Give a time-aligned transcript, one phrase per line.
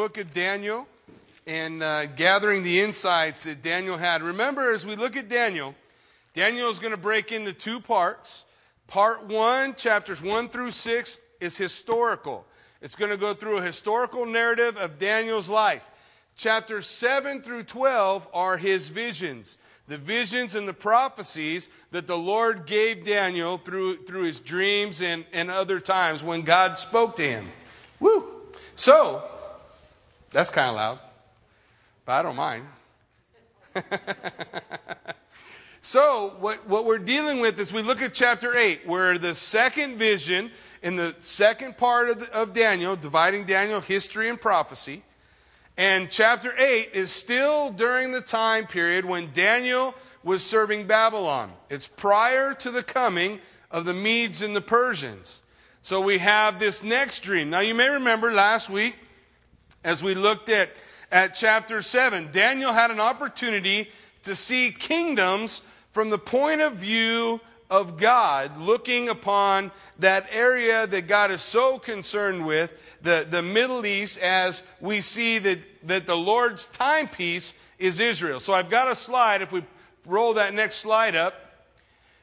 [0.00, 0.88] book of Daniel
[1.46, 4.22] and uh, gathering the insights that Daniel had.
[4.22, 5.74] Remember, as we look at Daniel,
[6.32, 8.46] Daniel is going to break into two parts.
[8.86, 12.46] Part one, chapters one through six, is historical.
[12.80, 15.86] It's going to go through a historical narrative of Daniel's life.
[16.34, 22.64] Chapters 7 through 12 are his visions, the visions and the prophecies that the Lord
[22.64, 27.50] gave Daniel through, through his dreams and, and other times when God spoke to him.
[28.00, 28.30] Woo!
[28.76, 29.22] So,
[30.30, 30.98] that's kind of loud,
[32.04, 32.66] but I don't mind.
[35.80, 39.96] so, what, what we're dealing with is we look at chapter 8, where the second
[39.96, 40.50] vision
[40.82, 45.02] in the second part of, the, of Daniel, dividing Daniel, history and prophecy.
[45.76, 51.52] And chapter 8 is still during the time period when Daniel was serving Babylon.
[51.68, 53.40] It's prior to the coming
[53.70, 55.42] of the Medes and the Persians.
[55.82, 57.48] So we have this next dream.
[57.48, 58.96] Now, you may remember last week,
[59.84, 60.70] as we looked at,
[61.10, 63.90] at chapter 7, Daniel had an opportunity
[64.22, 71.06] to see kingdoms from the point of view of God, looking upon that area that
[71.06, 76.16] God is so concerned with, the, the Middle East, as we see that, that the
[76.16, 78.40] Lord's timepiece is Israel.
[78.40, 79.62] So I've got a slide, if we
[80.04, 81.34] roll that next slide up,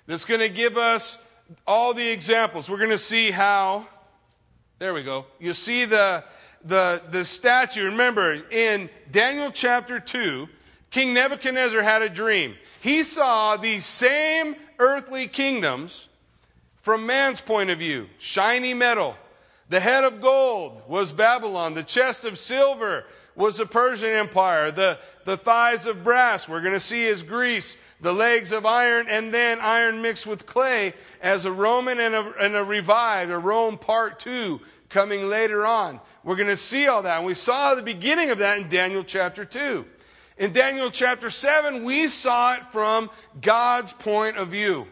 [0.06, 1.18] that's going to give us
[1.66, 2.70] all the examples.
[2.70, 3.88] We're going to see how,
[4.80, 5.26] there we go.
[5.40, 6.24] You see the,
[6.68, 7.86] the, the statue.
[7.86, 10.48] Remember, in Daniel chapter 2,
[10.92, 12.56] King Nebuchadnezzar had a dream.
[12.82, 16.10] He saw these same earthly kingdoms
[16.82, 19.16] from man's point of view shiny metal.
[19.70, 21.74] The head of gold was Babylon.
[21.74, 23.04] The chest of silver
[23.36, 24.72] was the Persian Empire.
[24.72, 27.78] The, the thighs of brass, we're going to see, is Greece.
[28.00, 32.34] The legs of iron, and then iron mixed with clay as a Roman and a,
[32.40, 36.00] and a revived, a Rome part two coming later on.
[36.24, 37.18] We're going to see all that.
[37.18, 39.86] And we saw the beginning of that in Daniel chapter 2.
[40.38, 43.10] In Daniel chapter 7, we saw it from
[43.42, 44.88] God's point of view.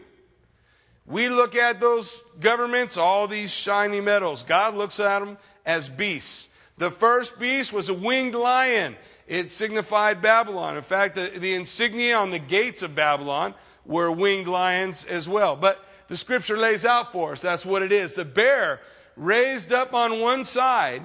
[1.06, 4.42] We look at those governments, all these shiny metals.
[4.42, 6.48] God looks at them as beasts.
[6.78, 8.96] The first beast was a winged lion.
[9.28, 10.76] It signified Babylon.
[10.76, 13.54] In fact, the, the insignia on the gates of Babylon
[13.84, 15.54] were winged lions as well.
[15.54, 18.14] But the scripture lays out for us that's what it is.
[18.14, 18.80] The bear
[19.16, 21.02] raised up on one side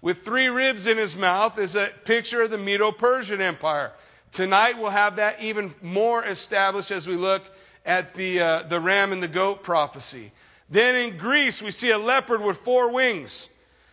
[0.00, 3.92] with three ribs in his mouth is a picture of the Medo Persian Empire.
[4.30, 7.42] Tonight we'll have that even more established as we look
[7.84, 10.32] at the, uh, the ram and the goat prophecy.
[10.68, 13.48] Then in Greece, we see a leopard with four wings,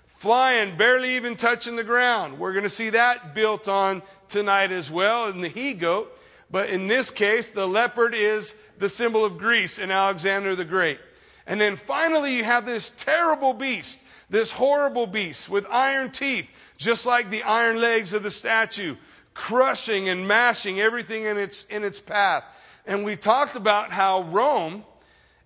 [0.07, 2.39] flying, barely even touching the ground.
[2.39, 6.17] We're going to see that built on tonight as well in the he goat.
[6.49, 10.99] But in this case, the leopard is the symbol of Greece and Alexander the Great.
[11.45, 13.99] And then finally, you have this terrible beast
[14.33, 18.95] this horrible beast with iron teeth, just like the iron legs of the statue,
[19.35, 22.43] crushing and mashing everything in its, in its path.
[22.85, 24.85] And we talked about how Rome,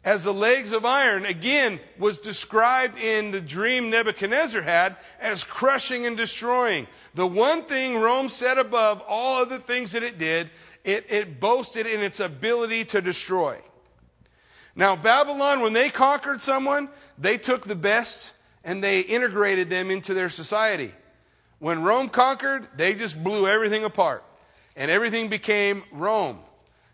[0.06, 6.06] as the legs of iron, again, was described in the dream Nebuchadnezzar had as crushing
[6.06, 6.88] and destroying.
[7.14, 10.50] The one thing Rome said above all other things that it did,
[10.86, 13.60] it, it boasted in its ability to destroy.
[14.78, 20.14] Now, Babylon, when they conquered someone, they took the best and they integrated them into
[20.14, 20.94] their society.
[21.58, 24.24] When Rome conquered, they just blew everything apart
[24.76, 26.38] and everything became Rome.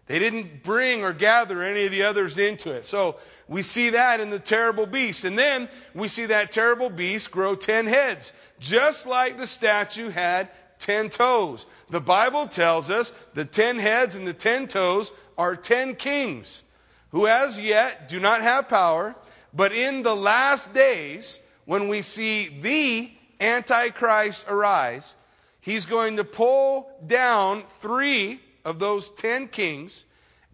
[0.05, 2.85] They didn't bring or gather any of the others into it.
[2.85, 3.17] So
[3.49, 5.25] we see that in the terrible beast.
[5.25, 10.49] And then we see that terrible beast grow 10 heads, just like the statue had
[10.79, 11.65] 10 toes.
[11.89, 16.63] The Bible tells us the 10 heads and the 10 toes are 10 kings
[17.13, 19.15] who as yet do not have power,
[19.53, 23.09] but in the last days, when we see the
[23.39, 25.15] Antichrist arise,
[25.61, 30.05] he's going to pull down three of those ten kings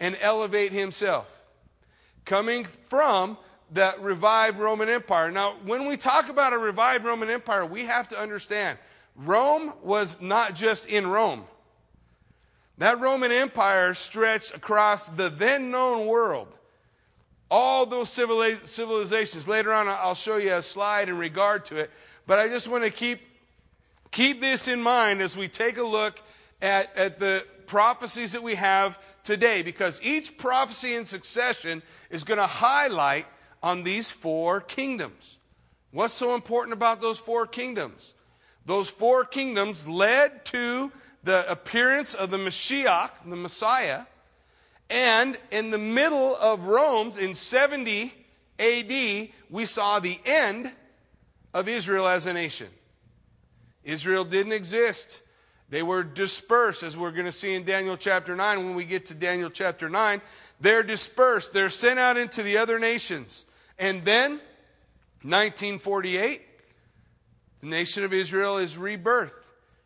[0.01, 1.43] and elevate himself,
[2.25, 3.37] coming from
[3.71, 5.31] that revived Roman Empire.
[5.31, 8.77] Now, when we talk about a revived Roman Empire, we have to understand
[9.15, 11.45] Rome was not just in Rome.
[12.79, 16.47] That Roman Empire stretched across the then known world
[17.51, 19.47] all those civilizations.
[19.47, 21.91] Later on, I'll show you a slide in regard to it.
[22.27, 23.21] But I just want to keep,
[24.11, 26.21] keep this in mind as we take a look
[26.61, 32.37] at, at the prophecies that we have today, because each prophecy in succession is going
[32.39, 33.25] to highlight
[33.61, 35.37] on these four kingdoms.
[35.91, 38.13] What's so important about those four kingdoms?
[38.65, 40.91] Those four kingdoms led to
[41.23, 44.03] the appearance of the Mashiach, the Messiah,
[44.89, 48.13] and in the middle of Rome's, in 70
[48.57, 50.71] AD, we saw the end
[51.53, 52.67] of Israel as a nation.
[53.83, 55.21] Israel didn't exist.
[55.69, 59.05] They were dispersed, as we're going to see in Daniel chapter 9 when we get
[59.07, 60.21] to Daniel chapter 9.
[60.59, 63.45] They're dispersed, they're sent out into the other nations.
[63.77, 64.31] And then,
[65.21, 66.41] 1948,
[67.61, 69.31] the nation of Israel is rebirthed,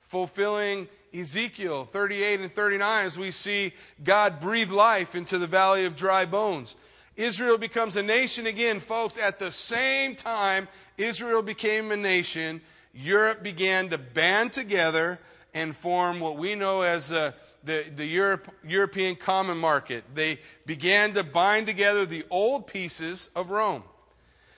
[0.02, 3.74] fulfilling Ezekiel 38 and 39 as we see
[4.04, 6.76] God breathe life into the valley of dry bones.
[7.16, 9.18] Israel becomes a nation again, folks.
[9.18, 10.68] At the same time
[10.98, 12.62] Israel became a nation,
[12.94, 15.20] Europe began to band together
[15.54, 17.32] and form what we know as uh,
[17.64, 20.04] the, the Europe, European common market.
[20.14, 23.84] They began to bind together the old pieces of Rome.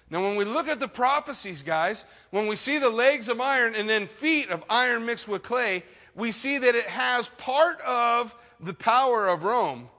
[0.09, 3.75] Now, when we look at the prophecies, guys, when we see the legs of iron
[3.75, 5.83] and then feet of iron mixed with clay,
[6.15, 9.89] we see that it has part of the power of Rome,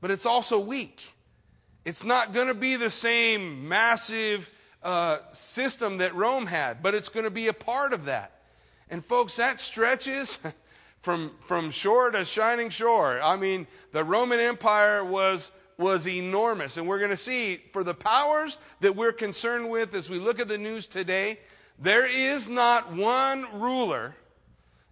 [0.00, 1.14] but it's also weak.
[1.84, 4.52] It's not going to be the same massive
[4.82, 8.40] uh, system that Rome had, but it's going to be a part of that.
[8.88, 10.38] And folks, that stretches
[11.00, 13.20] from, from shore to shining shore.
[13.20, 16.78] I mean, the Roman Empire was, was enormous.
[16.78, 20.40] And we're going to see for the powers that we're concerned with as we look
[20.40, 21.40] at the news today,
[21.78, 24.14] there is not one ruler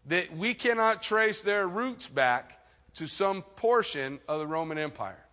[0.06, 2.60] that we cannot trace their roots back
[2.94, 5.24] to some portion of the Roman Empire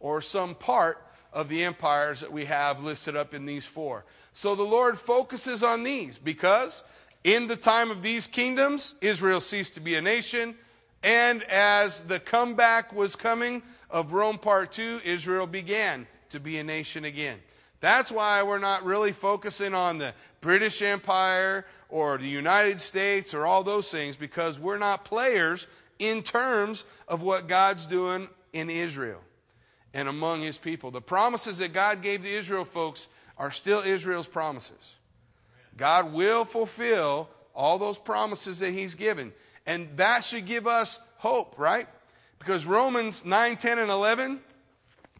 [0.00, 4.04] or some part of the empires that we have listed up in these four.
[4.32, 6.82] So the Lord focuses on these because
[7.24, 10.54] in the time of these kingdoms, Israel ceased to be a nation.
[11.02, 16.64] And as the comeback was coming of Rome Part 2, Israel began to be a
[16.64, 17.38] nation again.
[17.80, 23.46] That's why we're not really focusing on the British Empire or the United States or
[23.46, 25.66] all those things because we're not players
[25.98, 29.20] in terms of what God's doing in Israel
[29.94, 30.90] and among his people.
[30.90, 33.06] The promises that God gave to Israel, folks,
[33.38, 34.94] are still Israel's promises.
[35.76, 39.32] God will fulfill all those promises that He's given.
[39.66, 41.88] And that should give us hope, right?
[42.38, 44.40] Because Romans 9, 10, and 11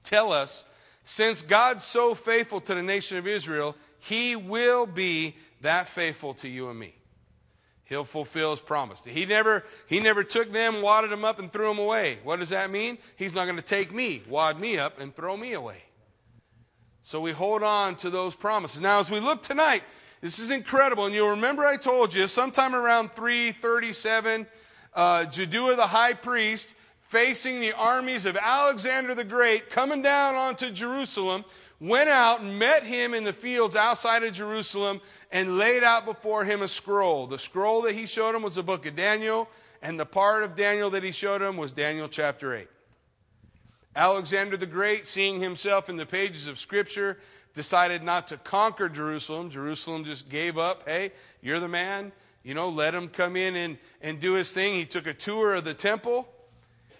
[0.04, 0.64] tell us
[1.04, 6.48] since God's so faithful to the nation of Israel, He will be that faithful to
[6.48, 6.94] you and me.
[7.84, 9.00] He'll fulfill his promise.
[9.04, 12.18] He never, he never took them, wadded them up, and threw them away.
[12.24, 12.98] What does that mean?
[13.14, 15.82] He's not going to take me, wad me up, and throw me away.
[17.04, 18.80] So we hold on to those promises.
[18.80, 19.84] Now, as we look tonight,
[20.20, 21.06] this is incredible.
[21.06, 24.48] And you'll remember I told you sometime around 337,
[24.92, 31.44] uh, the high priest, facing the armies of Alexander the Great, coming down onto Jerusalem,
[31.78, 35.00] went out and met him in the fields outside of Jerusalem
[35.30, 37.26] and laid out before him a scroll.
[37.26, 39.48] The scroll that he showed him was the book of Daniel,
[39.82, 42.68] and the part of Daniel that he showed him was Daniel chapter 8.
[43.94, 47.18] Alexander the Great, seeing himself in the pages of Scripture,
[47.54, 49.48] decided not to conquer Jerusalem.
[49.48, 50.86] Jerusalem just gave up.
[50.86, 52.12] Hey, you're the man.
[52.42, 54.74] You know, let him come in and, and do his thing.
[54.74, 56.28] He took a tour of the temple.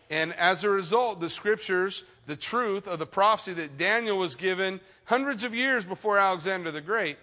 [0.09, 4.81] And as a result, the scriptures, the truth of the prophecy that Daniel was given
[5.05, 7.19] hundreds of years before Alexander the Great,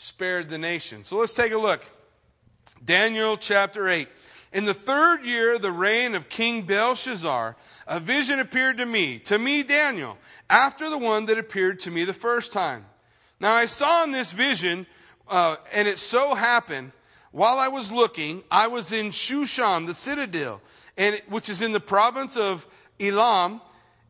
[0.00, 1.04] spared the nation.
[1.04, 1.86] So let's take a look.
[2.82, 4.08] Daniel chapter 8.
[4.50, 7.54] In the third year of the reign of King Belshazzar,
[7.86, 10.16] a vision appeared to me, to me, Daniel,
[10.48, 12.86] after the one that appeared to me the first time.
[13.40, 14.86] Now I saw in this vision,
[15.28, 16.92] uh, and it so happened,
[17.30, 20.62] while I was looking, I was in Shushan, the citadel,
[20.96, 22.66] and which is in the province of
[22.98, 23.60] Elam,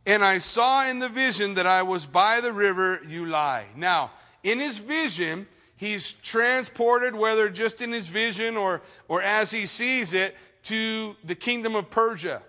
[0.07, 3.65] and I saw in the vision that I was by the river Ulai.
[3.75, 4.13] Now,
[4.45, 5.49] in his vision,
[5.81, 11.35] he's transported, whether just in his vision or, or as he sees it, to the
[11.35, 12.43] kingdom of Persia.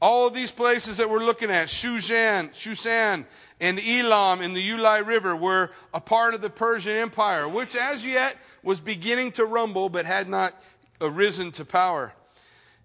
[0.00, 3.24] All of these places that we're looking at, Shushan, Shushan,
[3.60, 8.06] and Elam in the Ulai River were a part of the Persian Empire, which as
[8.06, 10.54] yet was beginning to rumble but had not
[11.00, 12.12] arisen to power.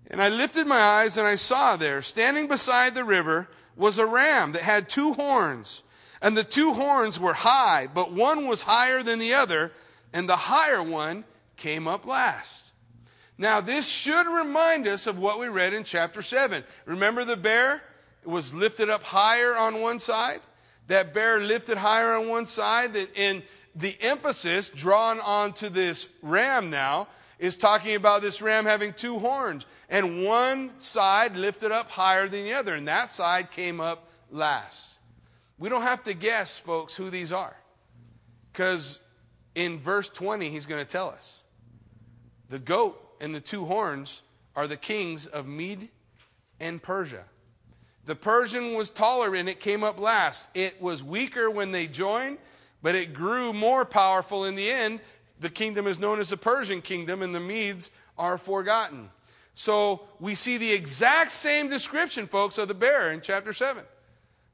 [0.10, 4.08] And I lifted my eyes and I saw there, standing beside the river, was a
[4.08, 5.84] ram that had two horns
[6.22, 9.72] and the two horns were high, but one was higher than the other,
[10.14, 11.26] and the higher one
[11.58, 12.72] came up last.
[13.38, 16.64] Now, this should remind us of what we read in chapter 7.
[16.86, 17.82] Remember the bear
[18.24, 20.42] was lifted up higher on one side?
[20.88, 23.42] That bear lifted higher on one side, and
[23.76, 27.08] the emphasis drawn onto this ram now
[27.40, 32.44] is talking about this ram having two horns, and one side lifted up higher than
[32.44, 34.91] the other, and that side came up last.
[35.62, 37.56] We don't have to guess, folks, who these are.
[38.52, 39.00] Because
[39.54, 41.40] in verse 20, he's going to tell us.
[42.50, 44.24] The goat and the two horns
[44.56, 45.90] are the kings of Mede
[46.60, 47.26] and Persia.
[48.06, 50.50] The Persian was taller and it came up last.
[50.56, 52.40] It was weaker when they joined,
[52.82, 55.00] but it grew more powerful in the end
[55.42, 59.10] the kingdom is known as the Persian kingdom, and the Medes are forgotten.
[59.56, 63.84] So we see the exact same description, folks, of the bear in chapter 7.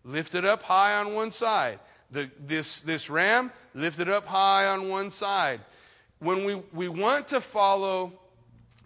[0.07, 1.79] Lifted up high on one side.
[2.11, 5.59] The, this, this ram lifted up high on one side.
[6.19, 8.13] When we, we want to follow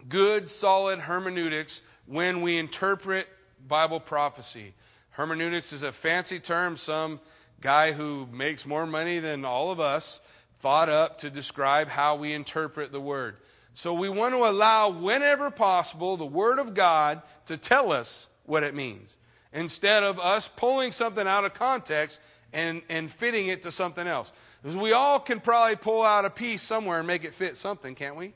[0.08, 3.28] good, solid hermeneutics when we interpret
[3.68, 4.74] Bible prophecy,
[5.10, 7.20] hermeneutics is a fancy term some
[7.60, 10.20] guy who makes more money than all of us
[10.58, 13.36] thought up to describe how we interpret the word.
[13.74, 18.64] So we want to allow, whenever possible, the Word of God to tell us what
[18.64, 19.16] it means
[19.52, 22.20] instead of us pulling something out of context
[22.52, 24.32] and, and fitting it to something else.
[24.62, 27.94] Because we all can probably pull out a piece somewhere and make it fit something,
[27.94, 28.32] can't we?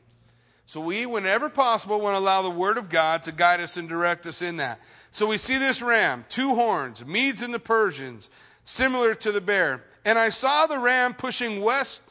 [0.66, 3.88] So we, whenever possible, want to allow the Word of God to guide us and
[3.88, 4.80] direct us in that.
[5.12, 8.28] So we see this ram, two horns, Medes and the Persians,
[8.64, 9.84] similar to the bear.
[10.04, 12.02] And I saw the ram pushing west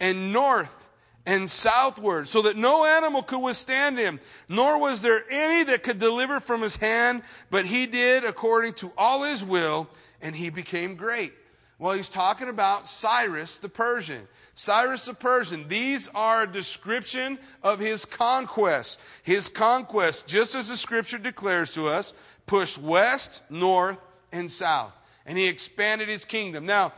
[0.00, 0.89] and north
[1.26, 5.98] and southward, so that no animal could withstand him, nor was there any that could
[5.98, 9.88] deliver from his hand, but he did according to all his will,
[10.22, 11.32] and he became great.
[11.78, 14.28] Well, he's talking about Cyrus the Persian.
[14.54, 19.00] Cyrus the Persian, these are a description of his conquest.
[19.22, 22.12] His conquest, just as the scripture declares to us,
[22.46, 23.98] pushed west, north,
[24.32, 24.92] and south.
[25.24, 26.66] And he expanded his kingdom.
[26.66, 26.92] Now,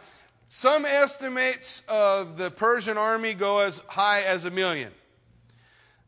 [0.54, 4.92] some estimates of the Persian army go as high as a million.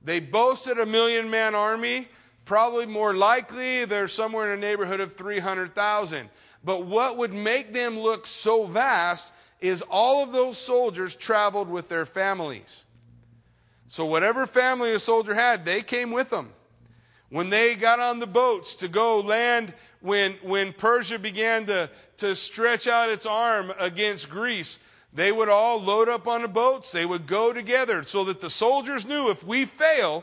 [0.04, 2.08] They boasted a million man army.
[2.44, 6.28] Probably more likely, they're somewhere in the neighborhood of 300,000.
[6.62, 9.32] But what would make them look so vast
[9.62, 12.82] is all of those soldiers traveled with their families.
[13.88, 16.52] So, whatever family a soldier had, they came with them.
[17.30, 19.72] When they got on the boats to go land,
[20.04, 24.78] when, when Persia began to, to stretch out its arm against Greece,
[25.14, 26.92] they would all load up on the boats.
[26.92, 30.22] They would go together so that the soldiers knew if we fail,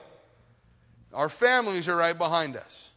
[1.12, 2.90] our families are right behind us.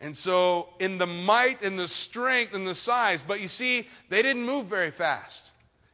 [0.00, 4.20] And so, in the might and the strength and the size, but you see, they
[4.20, 5.46] didn't move very fast.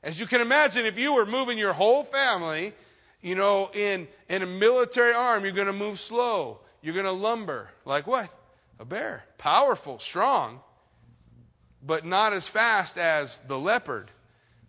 [0.02, 2.74] As you can imagine, if you were moving your whole family,
[3.22, 6.58] you know, in, in a military arm, you're going to move slow.
[6.82, 7.70] You're going to lumber.
[7.84, 8.30] Like what?
[8.78, 9.24] A bear.
[9.38, 10.60] Powerful, strong
[11.86, 14.10] but not as fast as the leopard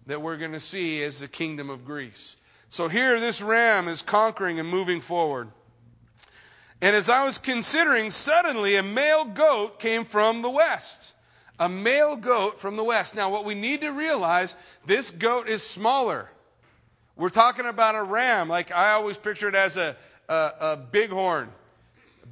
[0.06, 2.36] that we're going to see as the kingdom of Greece.
[2.70, 5.50] So here, this ram is conquering and moving forward.
[6.80, 11.16] And as I was considering, suddenly a male goat came from the west.
[11.60, 13.16] A male goat from the west.
[13.16, 14.54] Now, what we need to realize,
[14.86, 16.30] this goat is smaller.
[17.16, 19.98] We're talking about a ram, like I always picture it as a,
[20.30, 21.50] a, a bighorn.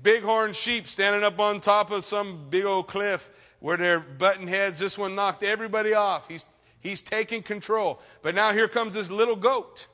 [0.02, 4.80] Bighorn sheep standing up on top of some big old cliff where they're button heads.
[4.80, 6.28] This one knocked everybody off.
[6.28, 6.46] He's,
[6.80, 8.00] he's taking control.
[8.22, 9.88] But now here comes this little goat.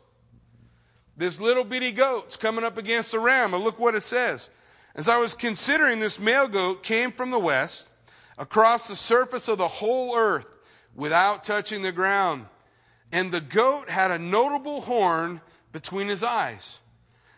[1.15, 3.53] This little bitty goat's coming up against the ram.
[3.53, 4.49] And look what it says.
[4.95, 7.89] As I was considering, this male goat came from the west
[8.37, 10.57] across the surface of the whole earth
[10.95, 12.47] without touching the ground.
[13.11, 15.41] And the goat had a notable horn
[15.71, 16.79] between his eyes.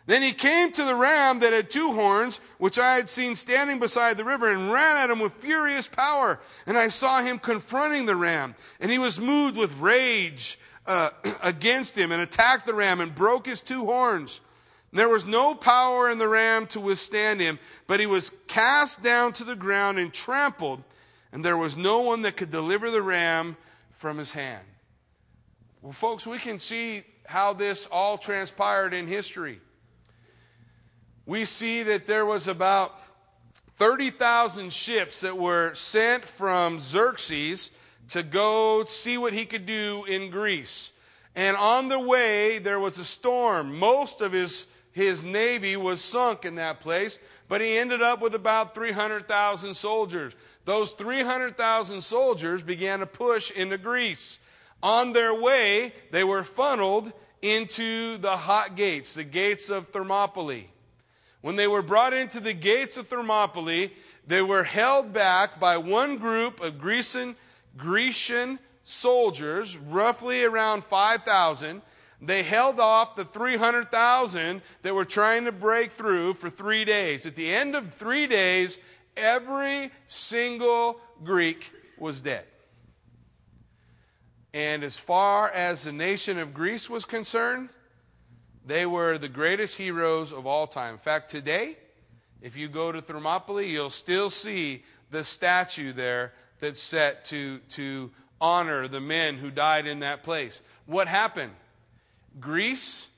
[0.06, 3.78] Then he came to the ram that had two horns, which I had seen standing
[3.78, 6.40] beside the river, and ran at him with furious power.
[6.66, 11.10] And I saw him confronting the ram, and he was moved with rage uh,
[11.42, 14.40] against him, and attacked the ram and broke his two horns.
[14.90, 19.02] And there was no power in the ram to withstand him, but he was cast
[19.02, 20.82] down to the ground and trampled,
[21.32, 23.56] and there was no one that could deliver the ram
[23.92, 24.66] from his hand.
[25.80, 29.60] Well, folks, we can see how this all transpired in history
[31.26, 32.98] we see that there was about
[33.76, 37.70] 30,000 ships that were sent from Xerxes
[38.08, 40.92] to go see what he could do in Greece.
[41.34, 43.76] And on the way, there was a storm.
[43.78, 48.34] Most of his, his navy was sunk in that place, but he ended up with
[48.34, 50.34] about 300,000 soldiers.
[50.64, 54.38] Those 300,000 soldiers began to push into Greece.
[54.82, 57.12] On their way, they were funneled
[57.42, 60.70] into the hot gates, the gates of Thermopylae.
[61.44, 63.92] When they were brought into the gates of Thermopylae,
[64.26, 67.36] they were held back by one group of Grecian,
[67.76, 71.82] Grecian soldiers, roughly around 5,000.
[72.22, 77.26] They held off the 300,000 that were trying to break through for three days.
[77.26, 78.78] At the end of three days,
[79.14, 82.46] every single Greek was dead.
[84.54, 87.68] And as far as the nation of Greece was concerned,
[88.64, 90.94] they were the greatest heroes of all time.
[90.94, 91.76] In fact, today,
[92.40, 98.10] if you go to Thermopylae, you'll still see the statue there that's set to, to
[98.40, 100.62] honor the men who died in that place.
[100.86, 101.52] What happened?
[102.40, 103.08] Greece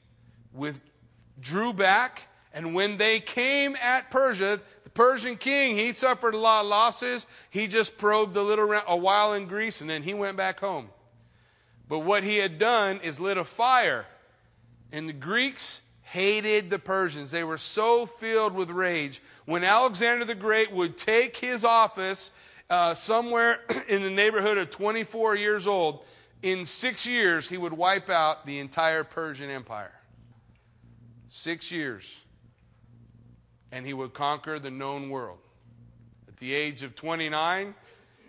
[0.52, 2.22] withdrew back,
[2.52, 7.26] and when they came at Persia, the Persian king, he suffered a lot of losses.
[7.50, 10.88] He just probed a little a while in Greece, and then he went back home.
[11.88, 14.06] But what he had done is lit a fire,
[14.92, 17.30] and the Greeks hated the Persians.
[17.30, 19.20] They were so filled with rage.
[19.44, 22.30] When Alexander the Great would take his office
[22.70, 26.04] uh, somewhere in the neighborhood of 24 years old,
[26.42, 29.92] in six years, he would wipe out the entire Persian Empire.
[31.28, 32.20] Six years.
[33.72, 35.38] And he would conquer the known world.
[36.28, 37.74] At the age of 29,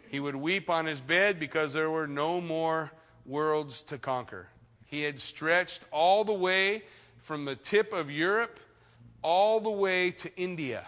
[0.10, 2.92] he would weep on his bed because there were no more
[3.26, 4.48] worlds to conquer.
[4.88, 6.84] He had stretched all the way
[7.20, 8.60] from the tip of Europe
[9.22, 10.86] all the way to India.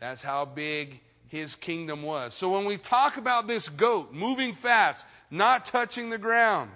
[0.00, 2.34] That's how big his kingdom was.
[2.34, 6.70] So when we talk about this goat moving fast, not touching the ground,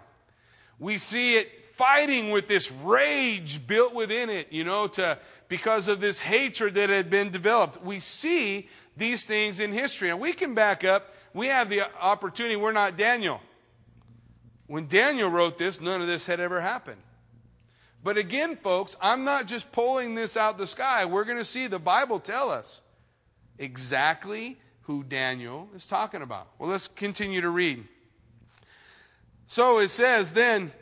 [0.78, 6.00] we see it fighting with this rage built within it, you know, to because of
[6.00, 7.82] this hatred that had been developed.
[7.84, 10.10] We see these things in history.
[10.10, 11.12] And we can back up.
[11.34, 12.56] We have the opportunity.
[12.56, 13.40] We're not Daniel.
[14.66, 17.00] When Daniel wrote this, none of this had ever happened.
[18.02, 21.04] But again, folks, I'm not just pulling this out the sky.
[21.04, 22.80] We're going to see the Bible tell us
[23.58, 26.48] exactly who Daniel is talking about.
[26.58, 27.84] Well, let's continue to read.
[29.48, 30.72] So it says, then,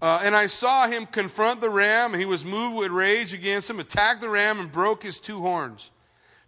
[0.00, 3.70] uh, and I saw him confront the ram, and he was moved with rage against
[3.70, 5.90] him, attacked the ram, and broke his two horns.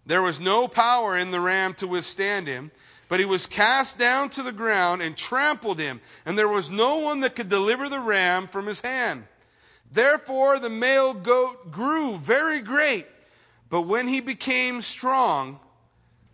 [0.07, 2.73] There was no power in the ram to withstand him.
[3.09, 6.97] But he was cast down to the ground and trampled him, and there was no
[6.97, 9.25] one that could deliver the ram from his hand.
[9.93, 13.07] Therefore, the male goat grew very great,
[13.69, 15.61] but when he became strong,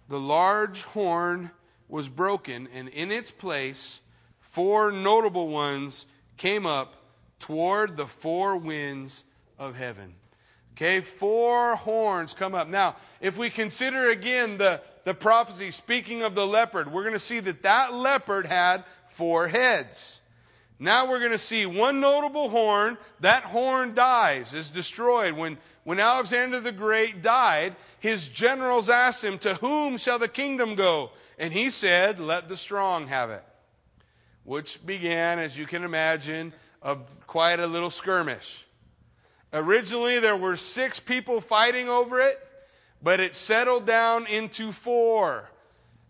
[0.09, 1.51] the large horn
[1.89, 4.01] was broken, and in its place,
[4.41, 6.95] four notable ones came up
[7.39, 9.25] toward the four winds
[9.59, 10.15] of heaven.
[10.75, 12.69] Okay, four horns come up.
[12.69, 17.19] Now, if we consider again the, the prophecy speaking of the leopard, we're going to
[17.19, 20.21] see that that leopard had four heads.
[20.79, 22.97] Now we're going to see one notable horn.
[23.21, 25.35] That horn dies, is destroyed.
[25.35, 30.75] When, when Alexander the Great died, his generals asked him, To whom shall the kingdom
[30.75, 31.11] go?
[31.39, 33.45] And he said, Let the strong have it.
[34.45, 38.65] Which began, as you can imagine, a, quite a little skirmish.
[39.53, 42.39] Originally, there were six people fighting over it,
[43.03, 45.51] but it settled down into four.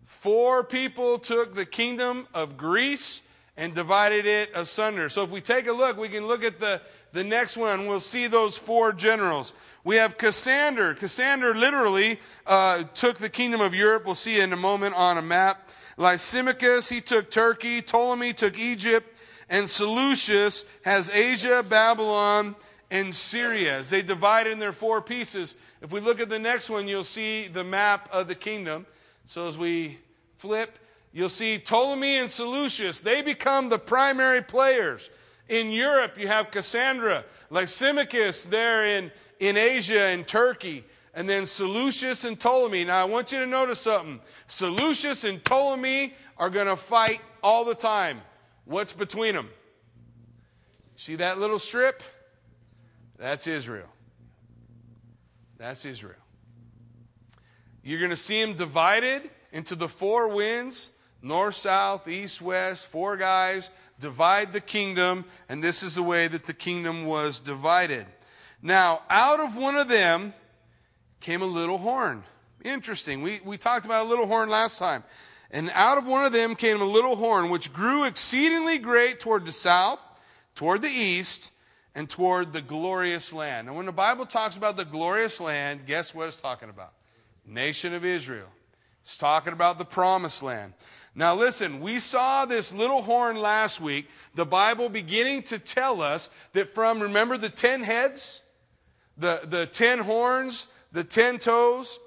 [0.06, 3.22] Four people took the kingdom of Greece
[3.56, 5.08] and divided it asunder.
[5.08, 6.80] So if we take a look, we can look at the,
[7.12, 7.86] the next one.
[7.86, 9.52] We'll see those four generals.
[9.84, 10.94] We have Cassander.
[10.94, 14.06] Cassander literally uh, took the kingdom of Europe.
[14.06, 15.70] We'll see in a moment on a map.
[15.96, 17.82] Lysimachus, he took Turkey.
[17.82, 19.14] Ptolemy took Egypt.
[19.48, 22.56] And Seleucus has Asia, Babylon,
[22.90, 23.78] and Syria.
[23.78, 27.04] As they divide in their four pieces, if we look at the next one, you'll
[27.04, 28.86] see the map of the kingdom.
[29.26, 29.98] So as we
[30.36, 30.78] flip,
[31.12, 33.00] you'll see Ptolemy and Seleucus.
[33.00, 35.10] They become the primary players.
[35.48, 42.24] In Europe, you have Cassandra, Lysimachus there in, in Asia and Turkey, and then Seleucus
[42.24, 42.84] and Ptolemy.
[42.84, 44.20] Now, I want you to notice something.
[44.46, 48.20] Seleucus and Ptolemy are going to fight all the time.
[48.64, 49.48] What's between them?
[50.94, 52.02] See that little strip?
[53.18, 53.88] That's Israel.
[55.60, 56.14] That's Israel.
[57.84, 63.18] You're going to see them divided into the four winds north, south, east, west, four
[63.18, 63.68] guys,
[63.98, 68.06] divide the kingdom, and this is the way that the kingdom was divided.
[68.62, 70.32] Now, out of one of them
[71.20, 72.24] came a little horn.
[72.64, 73.20] Interesting.
[73.20, 75.04] We, we talked about a little horn last time.
[75.50, 79.44] And out of one of them came a little horn, which grew exceedingly great toward
[79.44, 80.00] the south,
[80.54, 81.52] toward the east,
[81.94, 83.68] and toward the glorious land.
[83.68, 86.92] And when the Bible talks about the glorious land, guess what it's talking about?
[87.46, 88.48] Nation of Israel.
[89.02, 90.74] It's talking about the promised land.
[91.14, 96.30] Now, listen, we saw this little horn last week, the Bible beginning to tell us
[96.52, 98.42] that from, remember the ten heads,
[99.16, 101.98] the, the ten horns, the ten toes,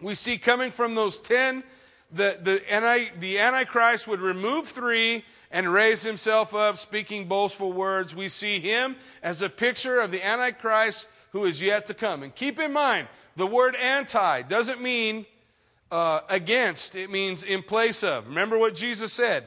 [0.00, 1.62] we see coming from those ten,
[2.10, 5.24] the, the, anti, the Antichrist would remove three
[5.54, 8.14] and raise himself up, speaking boastful words.
[8.14, 12.24] We see him as a picture of the Antichrist who is yet to come.
[12.24, 15.26] And keep in mind, the word anti doesn't mean
[15.92, 18.26] uh, against, it means in place of.
[18.26, 19.46] Remember what Jesus said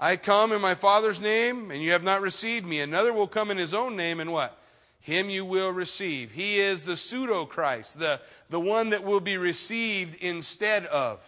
[0.00, 2.80] I come in my Father's name, and you have not received me.
[2.80, 4.58] Another will come in his own name, and what?
[4.98, 6.32] Him you will receive.
[6.32, 11.20] He is the pseudo Christ, the, the one that will be received instead of,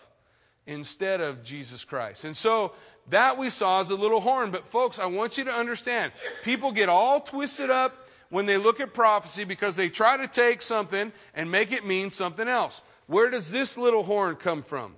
[0.67, 2.25] instead of Jesus Christ.
[2.25, 2.73] And so
[3.11, 4.51] that we saw as a little horn.
[4.51, 8.81] But folks, I want you to understand, people get all twisted up when they look
[8.81, 12.83] at prophecy because they try to take something and make it mean something else.
[13.07, 14.97] Where does this little horn come from?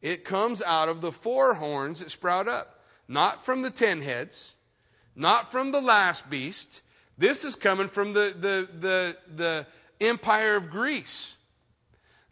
[0.00, 4.54] It comes out of the four horns that sprout up, not from the ten heads,
[5.16, 6.82] not from the last beast.
[7.16, 9.66] This is coming from the, the, the, the
[10.00, 11.37] empire of Greece.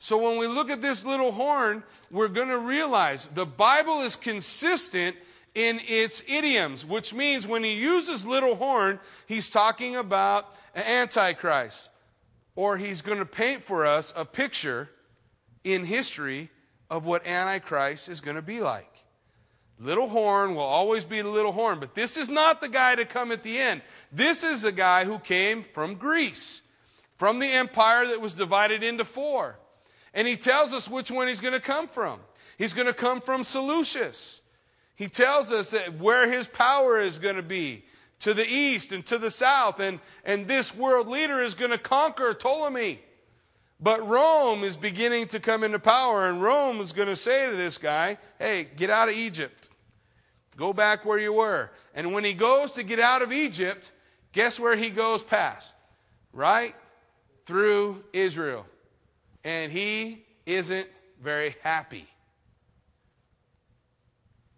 [0.06, 4.14] So when we look at this little horn, we're going to realize the Bible is
[4.14, 5.16] consistent
[5.52, 11.90] in its idioms, which means when he uses little horn, he's talking about an antichrist.
[12.54, 14.88] Or he's going to paint for us a picture
[15.64, 16.50] in history
[16.88, 19.02] of what antichrist is going to be like.
[19.80, 23.04] Little horn will always be the little horn, but this is not the guy to
[23.04, 23.82] come at the end.
[24.12, 26.62] This is a guy who came from Greece,
[27.16, 29.58] from the empire that was divided into four.
[30.16, 32.20] And he tells us which one he's going to come from.
[32.56, 34.40] He's going to come from Seleucus.
[34.94, 37.84] He tells us that where his power is going to be
[38.20, 41.76] to the east and to the south, and, and this world leader is going to
[41.76, 42.98] conquer Ptolemy.
[43.78, 47.54] But Rome is beginning to come into power, and Rome is going to say to
[47.54, 49.68] this guy, Hey, get out of Egypt.
[50.56, 51.70] Go back where you were.
[51.94, 53.92] And when he goes to get out of Egypt,
[54.32, 55.74] guess where he goes past?
[56.32, 56.74] Right?
[57.44, 58.64] Through Israel.
[59.46, 60.88] And he isn't
[61.22, 62.08] very happy.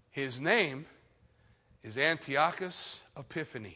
[0.09, 0.87] His name
[1.83, 3.75] is Antiochus Epiphanes.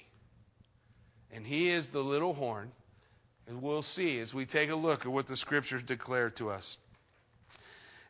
[1.31, 2.73] And he is the little horn.
[3.47, 6.79] And we'll see as we take a look at what the scriptures declare to us.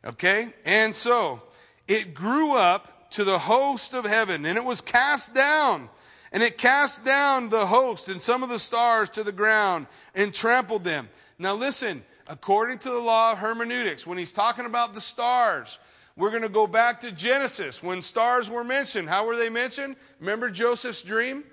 [0.05, 0.53] Okay?
[0.63, 1.41] And so
[1.89, 5.89] it grew up to the host of heaven, and it was cast down.
[6.31, 10.33] And it cast down the host and some of the stars to the ground and
[10.33, 11.09] trampled them.
[11.37, 15.79] Now, listen, according to the law of hermeneutics, when he's talking about the stars,
[16.15, 19.09] we're going to go back to Genesis when stars were mentioned.
[19.09, 19.95] How were they mentioned?
[20.19, 21.43] Remember Joseph's dream?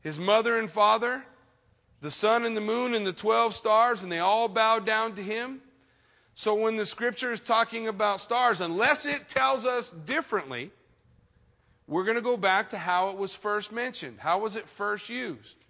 [0.00, 1.24] His mother and father,
[2.00, 5.22] the sun and the moon and the 12 stars, and they all bowed down to
[5.22, 5.60] him.
[6.34, 10.70] So when the scripture is talking about stars, unless it tells us differently,
[11.86, 14.18] we're going to go back to how it was first mentioned.
[14.20, 15.63] How was it first used?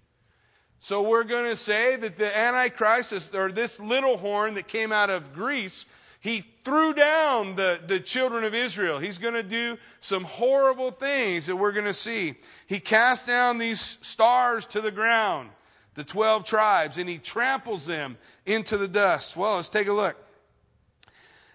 [0.84, 5.08] So we're going to say that the Antichrist, or this little horn that came out
[5.08, 5.86] of Greece,
[6.20, 8.98] he threw down the, the children of Israel.
[8.98, 12.34] He's going to do some horrible things that we're going to see.
[12.66, 15.48] He cast down these stars to the ground,
[15.94, 19.38] the 12 tribes, and he tramples them into the dust.
[19.38, 20.22] Well, let's take a look.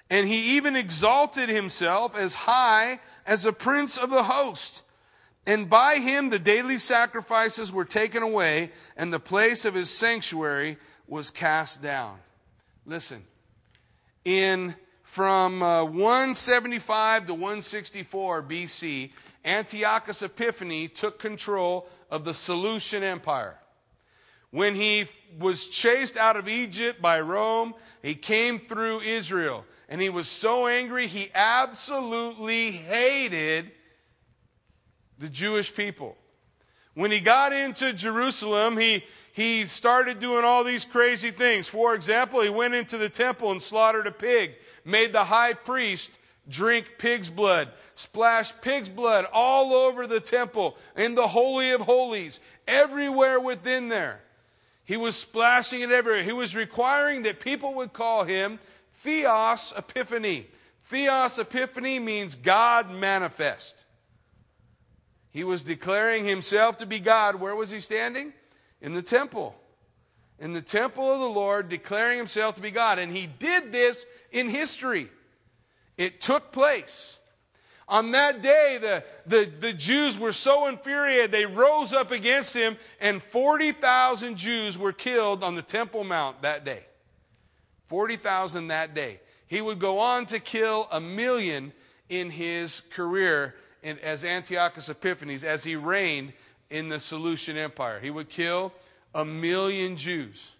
[0.10, 4.82] And he even exalted himself as high as a prince of the host.
[5.50, 10.78] And by him the daily sacrifices were taken away, and the place of his sanctuary
[11.08, 12.20] was cast down.
[12.86, 13.24] Listen,
[14.24, 19.12] in from uh, 175 to 164 BC,
[19.44, 23.58] Antiochus Epiphanes took control of the Seleucian Empire.
[24.52, 25.08] When he
[25.40, 29.66] was chased out of Egypt by Rome, he came through Israel.
[29.88, 33.72] And he was so angry, he absolutely hated
[35.20, 36.18] the Jewish people.
[36.96, 41.68] When he got into Jerusalem, he, he started doing all these crazy things.
[41.68, 46.12] For example, he went into the temple and slaughtered a pig, made the high priest
[46.48, 52.40] drink pig's blood, splashed pig's blood all over the temple, in the Holy of Holies,
[52.68, 54.22] everywhere within there.
[54.84, 56.24] He was splashing it everywhere.
[56.24, 58.58] He was requiring that people would call him
[58.96, 60.48] Theos Epiphany.
[60.86, 63.86] Theos Epiphany means God manifest.
[65.32, 67.36] He was declaring himself to be God.
[67.36, 68.34] Where was he standing?
[68.82, 69.56] in the temple.
[70.40, 73.00] In the temple of the Lord, declaring himself to be God.
[73.00, 75.10] And he did this in history.
[75.98, 77.18] It took place.
[77.88, 82.78] On that day, the, the, the Jews were so infuriated, they rose up against him,
[83.02, 86.86] and 40,000 Jews were killed on the Temple Mount that day.
[87.88, 89.20] 40,000 that day.
[89.48, 91.74] He would go on to kill a million
[92.08, 96.34] in his career in, as Antiochus Epiphanes as he reigned
[96.70, 98.00] in the Seleucid Empire.
[98.00, 98.74] He would kill
[99.14, 100.52] a million Jews.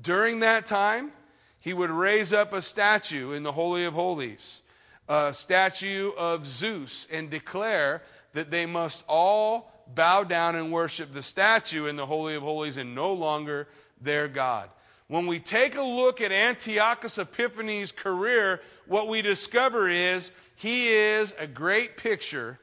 [0.00, 1.12] During that time,
[1.60, 4.62] he would raise up a statue in the Holy of Holies,
[5.08, 11.22] a statue of Zeus, and declare that they must all bow down and worship the
[11.22, 13.68] statue in the Holy of Holies and no longer
[14.00, 14.68] their God.
[15.08, 20.30] When we take a look at Antiochus Epiphanes' career, what we discover is
[20.64, 22.58] he is a great picture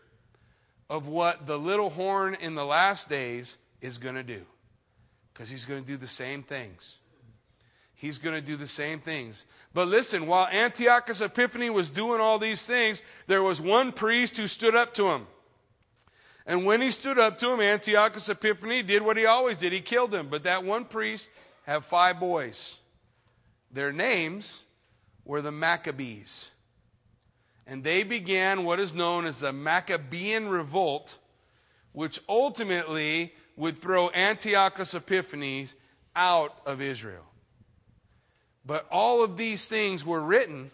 [0.90, 4.42] of what the little horn in the last days is going to do.
[5.32, 6.98] Because he's going to do the same things.
[7.94, 9.46] He's going to do the same things.
[9.72, 14.48] But listen, while Antiochus Epiphanes was doing all these things, there was one priest who
[14.48, 15.28] stood up to him.
[16.48, 19.74] And when he stood up to him, Antiochus Epiphanes did what he always did.
[19.74, 20.28] He killed him.
[20.28, 21.30] But that one priest
[21.68, 22.80] had five boys.
[23.72, 24.64] Their names
[25.24, 26.50] were the Maccabees.
[27.67, 31.17] And they began what is known as the Maccabean Revolt,
[31.91, 35.76] which ultimately would throw Antiochus Epiphanes
[36.15, 37.26] out of Israel.
[38.65, 40.71] But all of these things were written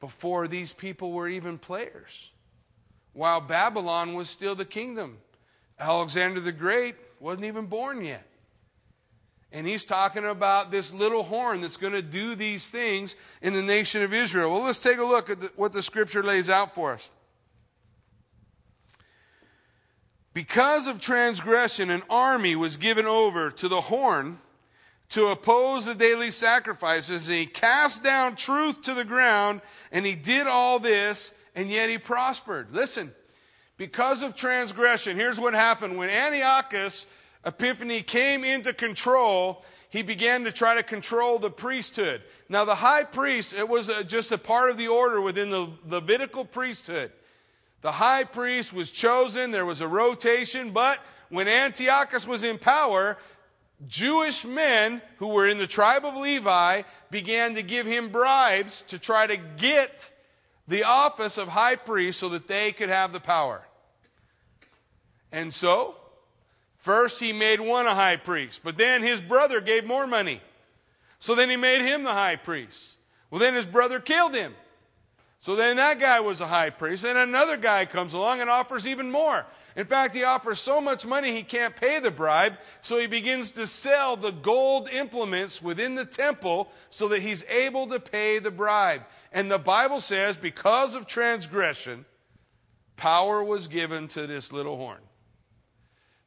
[0.00, 2.30] before these people were even players,
[3.12, 5.18] while Babylon was still the kingdom.
[5.78, 8.26] Alexander the Great wasn't even born yet.
[9.54, 13.62] And he's talking about this little horn that's going to do these things in the
[13.62, 14.50] nation of Israel.
[14.50, 17.08] Well, let's take a look at the, what the scripture lays out for us.
[20.32, 24.38] Because of transgression, an army was given over to the horn
[25.10, 27.28] to oppose the daily sacrifices.
[27.28, 29.60] And he cast down truth to the ground,
[29.92, 32.72] and he did all this, and yet he prospered.
[32.72, 33.14] Listen,
[33.76, 35.96] because of transgression, here's what happened.
[35.96, 37.06] When Antiochus
[37.46, 42.22] Epiphany came into control, he began to try to control the priesthood.
[42.48, 46.44] Now, the high priest, it was just a part of the order within the Levitical
[46.44, 47.12] priesthood.
[47.82, 53.18] The high priest was chosen, there was a rotation, but when Antiochus was in power,
[53.86, 58.98] Jewish men who were in the tribe of Levi began to give him bribes to
[58.98, 60.10] try to get
[60.66, 63.62] the office of high priest so that they could have the power.
[65.30, 65.96] And so,
[66.84, 70.42] first he made one a high priest, but then his brother gave more money.
[71.18, 72.96] So then he made him the high priest.
[73.30, 74.54] Well, then his brother killed him.
[75.40, 78.86] So then that guy was a high priest, and another guy comes along and offers
[78.86, 79.46] even more.
[79.76, 83.52] In fact, he offers so much money he can't pay the bribe, so he begins
[83.52, 88.50] to sell the gold implements within the temple so that he's able to pay the
[88.50, 89.02] bribe.
[89.32, 92.04] And the Bible says, because of transgression,
[92.96, 95.00] power was given to this little horn.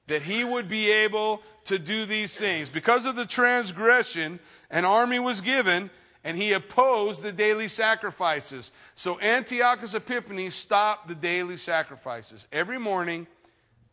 [0.08, 2.70] That he would be able to do these things.
[2.70, 4.40] Because of the transgression,
[4.70, 5.90] an army was given
[6.24, 8.72] and he opposed the daily sacrifices.
[8.96, 12.48] So Antiochus Epiphanes stopped the daily sacrifices.
[12.52, 13.28] Every morning,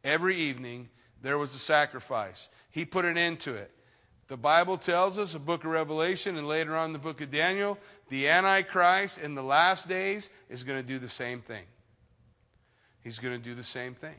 [0.03, 0.88] every evening,
[1.22, 2.48] there was a sacrifice.
[2.70, 3.70] He put an end to it.
[4.27, 7.79] The Bible tells us, the book of Revelation, and later on the book of Daniel,
[8.09, 11.64] the Antichrist in the last days is going to do the same thing.
[13.03, 14.16] He's going to do the same thing.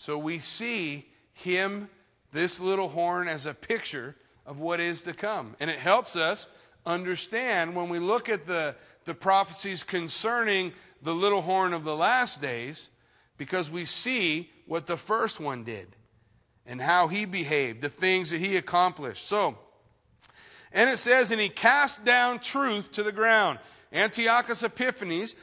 [0.00, 1.90] So we see him,
[2.32, 5.56] this little horn, as a picture of what is to come.
[5.60, 6.48] And it helps us
[6.86, 12.40] understand when we look at the, the prophecies concerning the little horn of the last
[12.40, 12.88] days,
[13.36, 15.88] because we see what the first one did
[16.64, 19.28] and how he behaved, the things that he accomplished.
[19.28, 19.58] So,
[20.72, 23.58] and it says, and he cast down truth to the ground.
[23.92, 25.34] Antiochus Epiphanes,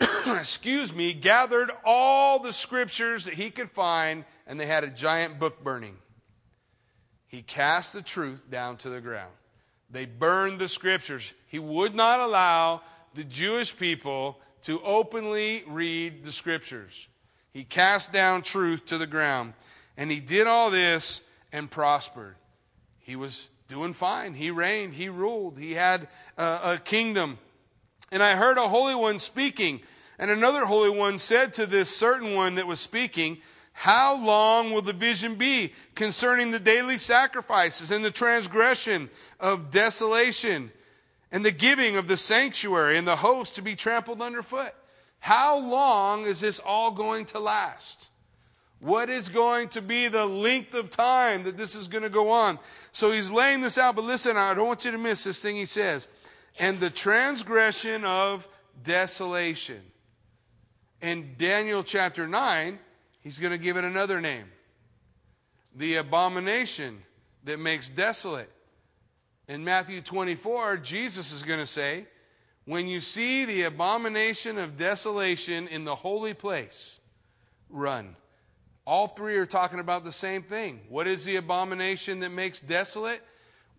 [0.26, 5.38] excuse me, gathered all the scriptures that he could find, and they had a giant
[5.38, 5.96] book burning.
[7.26, 9.32] He cast the truth down to the ground.
[9.90, 11.32] They burned the scriptures.
[11.46, 12.82] He would not allow
[13.14, 17.08] the Jewish people to openly read the scriptures.
[17.52, 19.54] He cast down truth to the ground.
[19.96, 22.36] And he did all this and prospered.
[23.00, 24.34] He was doing fine.
[24.34, 24.94] He reigned.
[24.94, 25.58] He ruled.
[25.58, 27.38] He had a, a kingdom.
[28.12, 29.80] And I heard a holy one speaking.
[30.18, 33.38] And another holy one said to this certain one that was speaking,
[33.72, 40.72] how long will the vision be concerning the daily sacrifices and the transgression of desolation
[41.32, 44.74] and the giving of the sanctuary and the host to be trampled underfoot?
[45.20, 48.08] How long is this all going to last?
[48.80, 52.30] What is going to be the length of time that this is going to go
[52.30, 52.58] on?
[52.92, 55.56] So he's laying this out, but listen, I don't want you to miss this thing
[55.56, 56.08] he says.
[56.60, 58.46] And the transgression of
[58.84, 59.80] desolation.
[61.00, 62.78] In Daniel chapter 9,
[63.22, 64.44] He's going to give it another name
[65.74, 67.02] the abomination
[67.44, 68.50] that makes desolate.
[69.48, 72.06] In Matthew 24, Jesus is going to say,
[72.66, 76.98] When you see the abomination of desolation in the holy place,
[77.68, 78.16] run.
[78.86, 80.80] All three are talking about the same thing.
[80.88, 83.22] What is the abomination that makes desolate?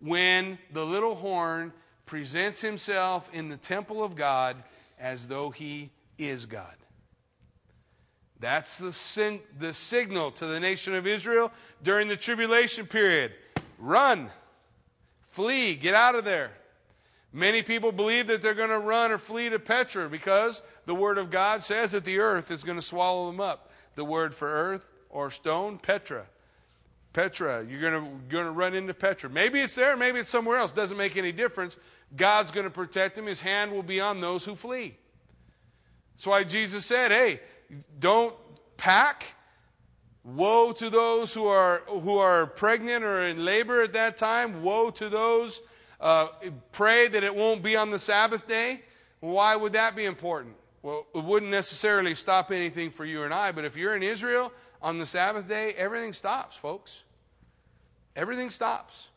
[0.00, 1.72] When the little horn
[2.06, 4.56] presents himself in the temple of God
[4.98, 6.76] as though he is God.
[8.40, 13.32] That's the, sin, the signal to the nation of Israel during the tribulation period.
[13.78, 14.30] Run,
[15.22, 16.50] flee, get out of there.
[17.32, 21.18] Many people believe that they're going to run or flee to Petra because the Word
[21.18, 23.70] of God says that the earth is going to swallow them up.
[23.94, 26.26] The word for earth or stone, Petra.
[27.12, 29.28] Petra, you're going to, run into Petra.
[29.28, 30.72] Maybe it's there, maybe it's somewhere else.
[30.72, 31.76] Doesn't make any difference.
[32.16, 33.26] God's going to protect him.
[33.26, 34.96] His hand will be on those who flee.
[36.16, 37.40] That's why Jesus said, hey,
[37.98, 38.34] don't
[38.76, 39.36] pack.
[40.24, 44.62] Woe to those who are, who are pregnant or in labor at that time.
[44.62, 45.60] Woe to those.
[46.00, 46.28] Uh,
[46.70, 48.82] pray that it won't be on the Sabbath day.
[49.20, 50.54] Why would that be important?
[50.82, 54.52] Well, it wouldn't necessarily stop anything for you and I, but if you're in Israel
[54.82, 57.00] on the Sabbath day, everything stops, folks.
[58.16, 59.08] Everything stops.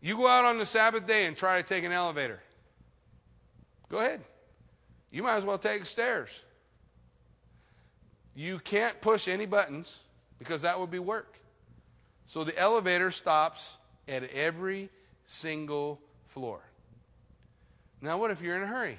[0.00, 2.40] You go out on the Sabbath day and try to take an elevator.
[3.88, 4.20] Go ahead.
[5.10, 6.30] You might as well take stairs.
[8.34, 9.98] You can't push any buttons
[10.38, 11.38] because that would be work.
[12.26, 13.76] So the elevator stops
[14.08, 14.88] at every
[15.26, 16.60] single floor.
[18.00, 18.98] Now, what if you're in a hurry?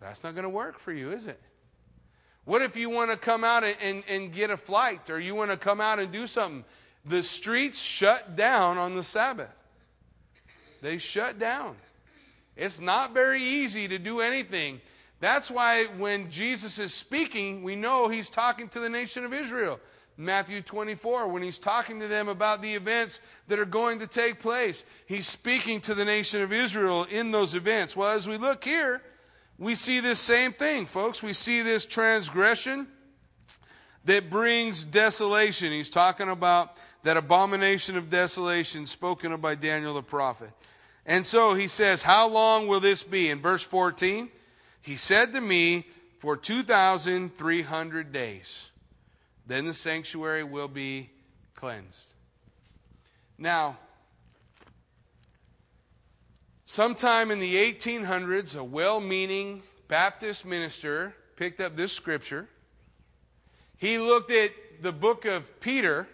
[0.00, 1.40] That's not going to work for you, is it?
[2.44, 5.34] What if you want to come out and, and, and, get a flight or you
[5.34, 6.64] want to come out and do something?
[7.04, 9.52] The streets shut down on the Sabbath.
[10.80, 11.76] They shut down.
[12.56, 14.80] It's not very easy to do anything.
[15.20, 19.78] That's why when Jesus is speaking, we know he's talking to the nation of Israel.
[20.16, 24.40] Matthew 24, when he's talking to them about the events that are going to take
[24.40, 27.96] place, he's speaking to the nation of Israel in those events.
[27.96, 29.00] Well, as we look here,
[29.62, 31.22] we see this same thing, folks.
[31.22, 32.88] We see this transgression
[34.04, 35.70] that brings desolation.
[35.70, 40.50] He's talking about that abomination of desolation spoken of by Daniel the prophet.
[41.06, 43.30] And so he says, How long will this be?
[43.30, 44.30] In verse 14,
[44.80, 45.86] he said to me,
[46.18, 48.70] For 2,300 days.
[49.46, 51.10] Then the sanctuary will be
[51.54, 52.06] cleansed.
[53.38, 53.78] Now,
[56.72, 62.48] sometime in the 1800s, a well meaning Baptist minister picked up this scripture.
[63.76, 66.08] He looked at the book of Peter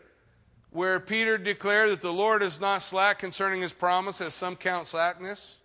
[0.71, 4.89] where Peter declared that the Lord is not slack concerning his promise, as some count
[4.89, 5.59] slackness,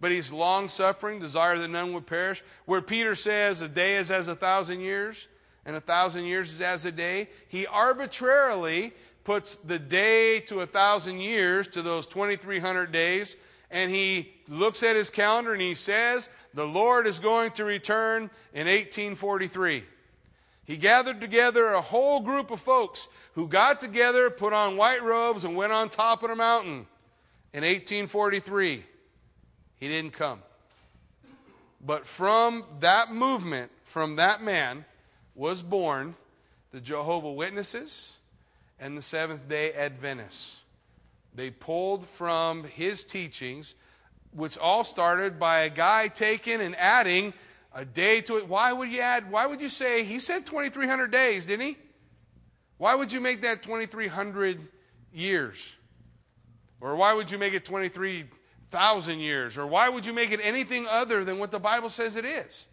[0.00, 2.42] but he's long suffering, desire that none would perish.
[2.64, 5.28] Where Peter says a day is as a thousand years,
[5.64, 10.66] and a thousand years is as a day, he arbitrarily puts the day to a
[10.66, 13.36] thousand years to those 2,300 days,
[13.72, 18.30] and he looks at his calendar and he says, The Lord is going to return
[18.52, 19.84] in 1843.
[20.64, 25.44] He gathered together a whole group of folks who got together, put on white robes,
[25.44, 26.86] and went on top of the mountain
[27.52, 28.84] in 1843.
[29.80, 30.40] He didn't come.
[31.84, 34.84] But from that movement, from that man,
[35.34, 36.14] was born
[36.70, 38.16] the Jehovah Witnesses
[38.78, 40.61] and the Seventh day Adventists.
[41.34, 43.74] They pulled from his teachings,
[44.32, 47.32] which all started by a guy taking and adding
[47.74, 48.48] a day to it.
[48.48, 51.78] Why would you add, why would you say, he said 2,300 days, didn't he?
[52.76, 54.68] Why would you make that 2,300
[55.12, 55.72] years?
[56.80, 59.56] Or why would you make it 23,000 years?
[59.56, 62.66] Or why would you make it anything other than what the Bible says it is?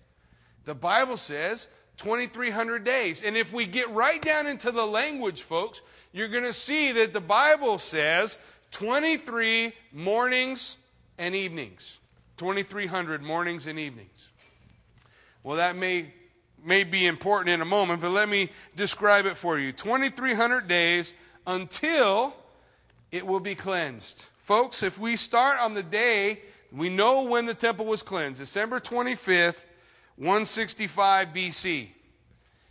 [0.65, 1.67] The Bible says
[1.97, 3.21] 2,300 days.
[3.21, 7.13] And if we get right down into the language, folks, you're going to see that
[7.13, 8.37] the Bible says
[8.71, 10.77] 23 mornings
[11.17, 11.97] and evenings.
[12.37, 14.29] 2,300 mornings and evenings.
[15.43, 16.13] Well, that may,
[16.63, 21.13] may be important in a moment, but let me describe it for you 2,300 days
[21.45, 22.33] until
[23.11, 24.25] it will be cleansed.
[24.43, 26.39] Folks, if we start on the day,
[26.71, 29.65] we know when the temple was cleansed December 25th,
[30.15, 31.87] 165 BC.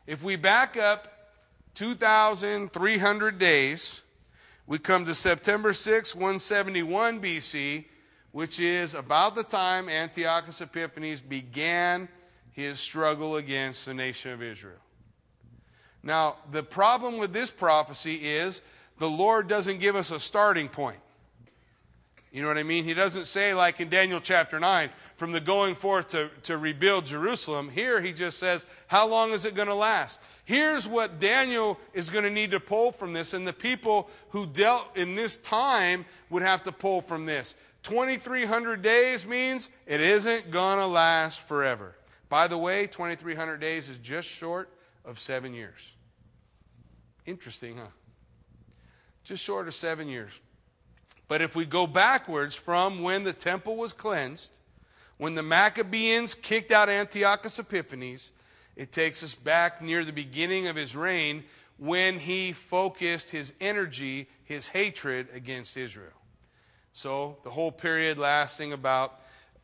[0.07, 1.18] If we back up
[1.79, 4.01] 2,300 days,
[4.67, 7.85] we come to September 6, 171 BC,
[8.33, 12.09] which is about the time Antiochus Epiphanes began
[12.51, 14.81] his struggle against the nation of Israel.
[16.03, 18.61] Now, the problem with this prophecy is
[18.99, 20.99] the Lord doesn't give us a starting point.
[22.31, 22.85] You know what I mean?
[22.85, 27.07] He doesn't say, like in Daniel chapter 9, from the going forth to, to rebuild
[27.07, 27.71] Jerusalem.
[27.71, 30.21] Here he just says, how long is it going to last?
[30.45, 34.47] Here's what Daniel is going to need to pull from this, and the people who
[34.47, 37.55] dealt in this time would have to pull from this.
[37.83, 41.95] 2,300 days means it isn't going to last forever.
[42.29, 44.69] By the way, 2,300 days is just short
[45.05, 45.93] of seven years.
[47.25, 47.87] Interesting, huh?
[49.25, 50.33] Just short of seven years.
[51.29, 54.51] But if we go backwards from when the temple was cleansed,
[55.19, 58.31] when the Maccabees kicked out Antiochus Epiphanes,
[58.77, 61.45] it takes us back near the beginning of his reign
[61.77, 66.13] when he focused his energy, his hatred against Israel.
[66.93, 69.21] So the whole period lasting about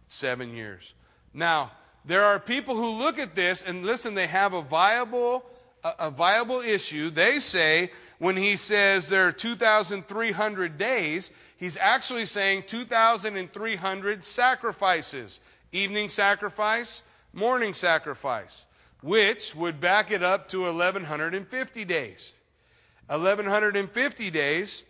[0.07, 0.95] seven years.
[1.33, 1.73] Now,
[2.05, 5.45] there are people who look at this and listen, they have a viable,
[5.83, 7.11] a, a viable issue.
[7.11, 15.41] They say when he says there are 2,300 days, he's actually saying 2,300 sacrifices
[15.73, 17.03] evening sacrifice,
[17.33, 18.67] morning sacrifice.
[19.03, 22.33] which would back it up to 1150 days.
[23.09, 24.87] 1150 days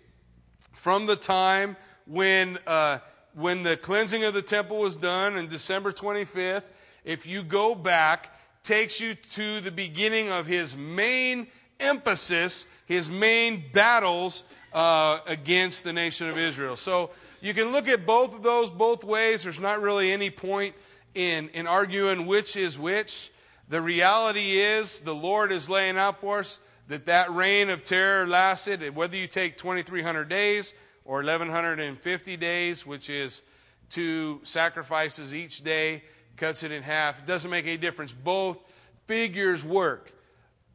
[0.72, 2.98] from the time when, uh,
[3.34, 6.62] when the cleansing of the temple was done on December 25th.
[7.04, 11.48] If you go back, takes you to the beginning of his main
[11.80, 14.44] emphasis, his main battles
[14.74, 16.76] uh, against the nation of Israel.
[16.76, 17.10] So
[17.40, 19.44] you can look at both of those both ways.
[19.44, 20.74] There's not really any point
[21.14, 23.30] in, in arguing which is which.
[23.68, 26.58] The reality is the Lord is laying out for us
[26.88, 33.08] that that reign of terror lasted, whether you take 2,300 days or 1,150 days, which
[33.08, 33.40] is
[33.88, 36.02] two sacrifices each day,
[36.36, 37.20] cuts it in half.
[37.20, 38.12] It doesn't make any difference.
[38.12, 38.58] Both
[39.06, 40.12] figures work.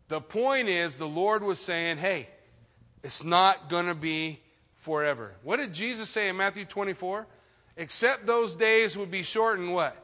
[0.08, 2.28] The point is, the Lord was saying, hey,
[3.04, 4.40] it's not going to be
[4.76, 5.34] forever.
[5.44, 7.28] What did Jesus say in Matthew 24?
[7.78, 9.96] Except those days would be shortened, what?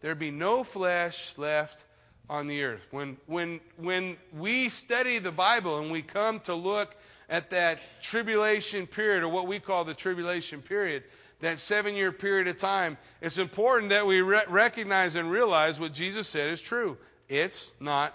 [0.00, 1.84] There'd be no flesh left
[2.28, 2.86] on the earth.
[2.90, 6.94] When, when, when we study the Bible and we come to look
[7.28, 11.04] at that tribulation period, or what we call the tribulation period,
[11.40, 15.92] that seven year period of time, it's important that we re- recognize and realize what
[15.92, 16.96] Jesus said is true.
[17.28, 18.14] It's not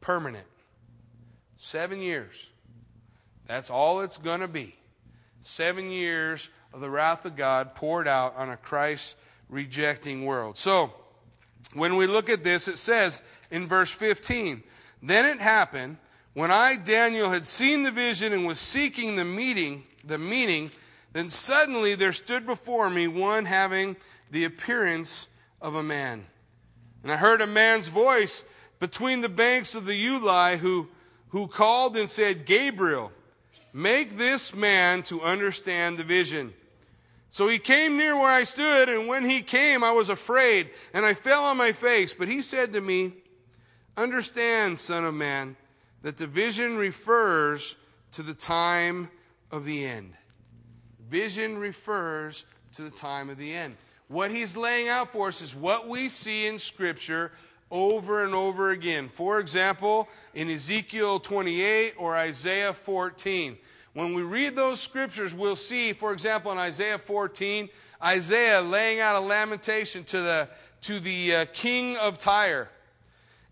[0.00, 0.46] permanent.
[1.56, 2.48] Seven years.
[3.48, 4.76] That's all it's going to be.
[5.42, 9.16] Seven years of the wrath of God poured out on a Christ
[9.48, 10.56] rejecting world.
[10.56, 10.92] So,
[11.72, 14.62] when we look at this, it says in verse 15,
[15.02, 15.96] Then it happened,
[16.34, 20.70] when I, Daniel, had seen the vision and was seeking the meeting, the meaning,
[21.12, 23.96] then suddenly there stood before me one having
[24.30, 25.26] the appearance
[25.60, 26.26] of a man.
[27.02, 28.44] And I heard a man's voice
[28.78, 30.88] between the banks of the Ulai who,
[31.30, 33.10] who called and said, Gabriel,
[33.72, 36.52] make this man to understand the vision.
[37.30, 41.04] So he came near where I stood, and when he came, I was afraid, and
[41.04, 42.14] I fell on my face.
[42.14, 43.12] But he said to me,
[43.96, 45.56] Understand, Son of Man,
[46.02, 47.76] that the vision refers
[48.12, 49.10] to the time
[49.50, 50.14] of the end.
[51.10, 53.76] Vision refers to the time of the end.
[54.08, 57.32] What he's laying out for us is what we see in Scripture
[57.70, 59.08] over and over again.
[59.08, 63.58] For example, in Ezekiel 28 or Isaiah 14.
[63.94, 67.68] When we read those scriptures, we'll see, for example, in Isaiah 14,
[68.02, 70.48] Isaiah laying out a lamentation to the,
[70.82, 72.68] to the uh, king of Tyre.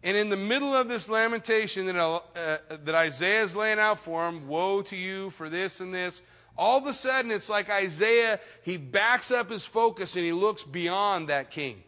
[0.03, 2.21] And in the middle of this lamentation that, uh,
[2.69, 6.23] that Isaiah is laying out for him, woe to you for this and this,
[6.57, 10.63] all of a sudden it's like Isaiah, he backs up his focus and he looks
[10.63, 11.83] beyond that king.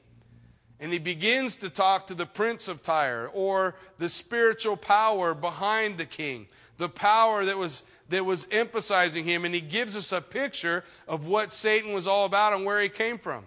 [0.80, 5.98] And he begins to talk to the prince of Tyre or the spiritual power behind
[5.98, 10.20] the king, the power that was that was emphasizing him, and he gives us a
[10.20, 13.44] picture of what Satan was all about and where he came from.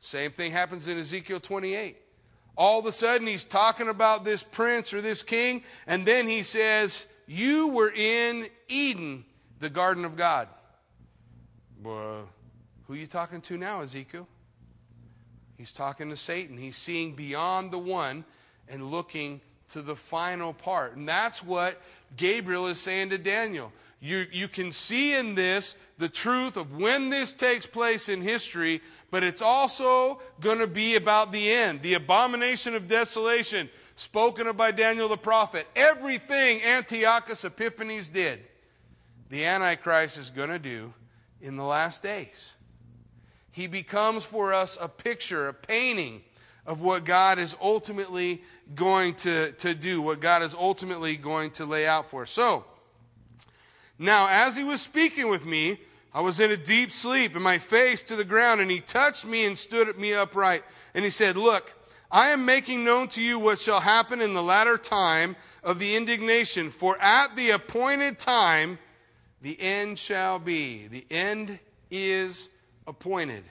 [0.00, 1.96] Same thing happens in Ezekiel 28.
[2.56, 6.42] All of a sudden, he's talking about this prince or this king, and then he
[6.42, 9.24] says, You were in Eden,
[9.60, 10.48] the garden of God.
[11.82, 12.28] Well,
[12.86, 14.26] who are you talking to now, Ezekiel?
[15.58, 16.56] He's talking to Satan.
[16.56, 18.24] He's seeing beyond the one
[18.68, 19.40] and looking
[19.72, 20.96] to the final part.
[20.96, 21.82] And that's what
[22.16, 23.72] Gabriel is saying to Daniel.
[24.00, 28.80] You, you can see in this the truth of when this takes place in history,
[29.10, 31.82] but it's also going to be about the end.
[31.82, 35.66] The abomination of desolation, spoken of by Daniel the prophet.
[35.74, 38.38] Everything Antiochus Epiphanes did,
[39.28, 40.94] the Antichrist is going to do
[41.40, 42.52] in the last days.
[43.58, 46.22] He becomes for us a picture, a painting
[46.64, 48.40] of what God is ultimately
[48.76, 52.30] going to, to do, what God is ultimately going to lay out for us.
[52.30, 52.64] So,
[53.98, 55.80] now as he was speaking with me,
[56.14, 59.26] I was in a deep sleep and my face to the ground, and he touched
[59.26, 60.62] me and stood me upright.
[60.94, 61.74] And he said, Look,
[62.12, 65.34] I am making known to you what shall happen in the latter time
[65.64, 68.78] of the indignation, for at the appointed time
[69.42, 70.86] the end shall be.
[70.86, 71.58] The end
[71.90, 72.50] is
[72.88, 73.44] appointed.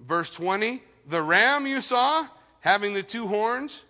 [0.00, 2.26] Verse 20 the ram you saw
[2.60, 3.82] having the two horns,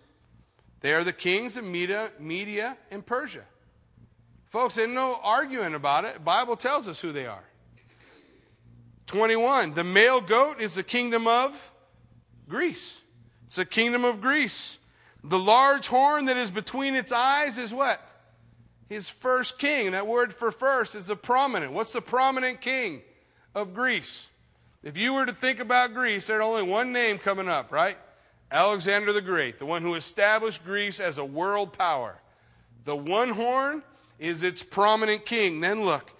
[0.79, 3.43] they are the kings of Media, Media and Persia.
[4.47, 6.13] Folks, there's no arguing about it.
[6.15, 7.43] The Bible tells us who they are.
[9.07, 9.73] 21.
[9.73, 11.71] The male goat is the kingdom of
[12.47, 13.01] Greece.
[13.47, 14.77] It's the kingdom of Greece.
[15.23, 18.01] The large horn that is between its eyes is what?
[18.87, 19.91] His first king.
[19.91, 21.73] That word for first is the prominent.
[21.73, 23.01] What's the prominent king
[23.55, 24.29] of Greece?
[24.83, 27.97] If you were to think about Greece, there's only one name coming up, right?
[28.51, 32.19] Alexander the Great, the one who established Greece as a world power.
[32.85, 33.83] The one horn
[34.17, 35.59] is its prominent king.
[35.59, 36.11] Then look.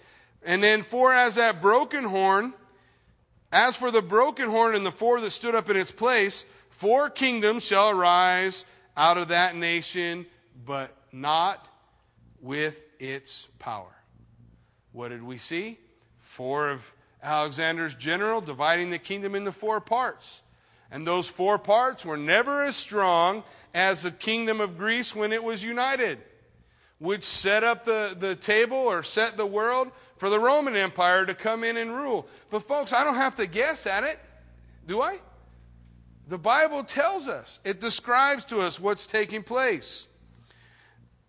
[0.42, 2.54] And then, for as that broken horn,
[3.52, 7.10] as for the broken horn and the four that stood up in its place, four
[7.10, 8.64] kingdoms shall arise
[8.96, 10.26] out of that nation,
[10.64, 11.66] but not
[12.40, 13.94] with its power.
[14.92, 15.78] What did we see?
[16.18, 16.92] Four of
[17.22, 20.42] Alexander's general dividing the kingdom into four parts.
[20.90, 25.42] And those four parts were never as strong as the kingdom of Greece when it
[25.42, 26.18] was united,
[26.98, 31.34] which set up the, the table or set the world for the Roman Empire to
[31.34, 32.26] come in and rule.
[32.50, 34.18] But, folks, I don't have to guess at it,
[34.86, 35.18] do I?
[36.26, 40.06] The Bible tells us, it describes to us what's taking place.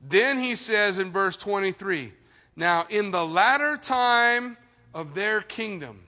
[0.01, 2.13] Then he says in verse 23
[2.55, 4.57] Now, in the latter time
[4.93, 6.01] of their kingdom,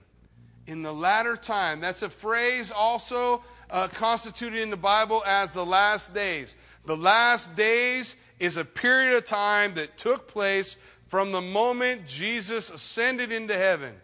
[0.66, 5.64] in the latter time, that's a phrase also uh, constituted in the Bible as the
[5.64, 6.56] last days.
[6.86, 10.76] The last days is a period of time that took place
[11.06, 13.94] from the moment Jesus ascended into heaven.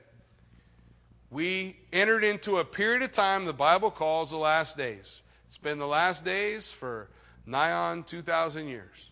[1.31, 5.23] We entered into a period of time the Bible calls the last days.
[5.49, 7.09] It's been the last days for
[7.47, 9.11] nigh on 2,000 years.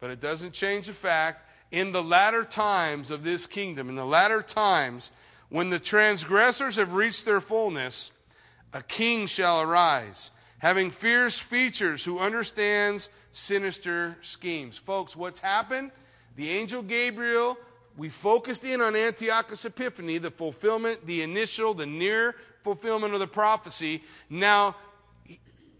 [0.00, 1.43] But it doesn't change the fact,
[1.74, 5.10] in the latter times of this kingdom, in the latter times,
[5.48, 8.12] when the transgressors have reached their fullness,
[8.72, 14.78] a king shall arise, having fierce features, who understands sinister schemes.
[14.78, 15.90] Folks, what's happened?
[16.36, 17.58] The angel Gabriel,
[17.96, 23.26] we focused in on Antiochus Epiphany, the fulfillment, the initial, the near fulfillment of the
[23.26, 24.04] prophecy.
[24.30, 24.76] Now,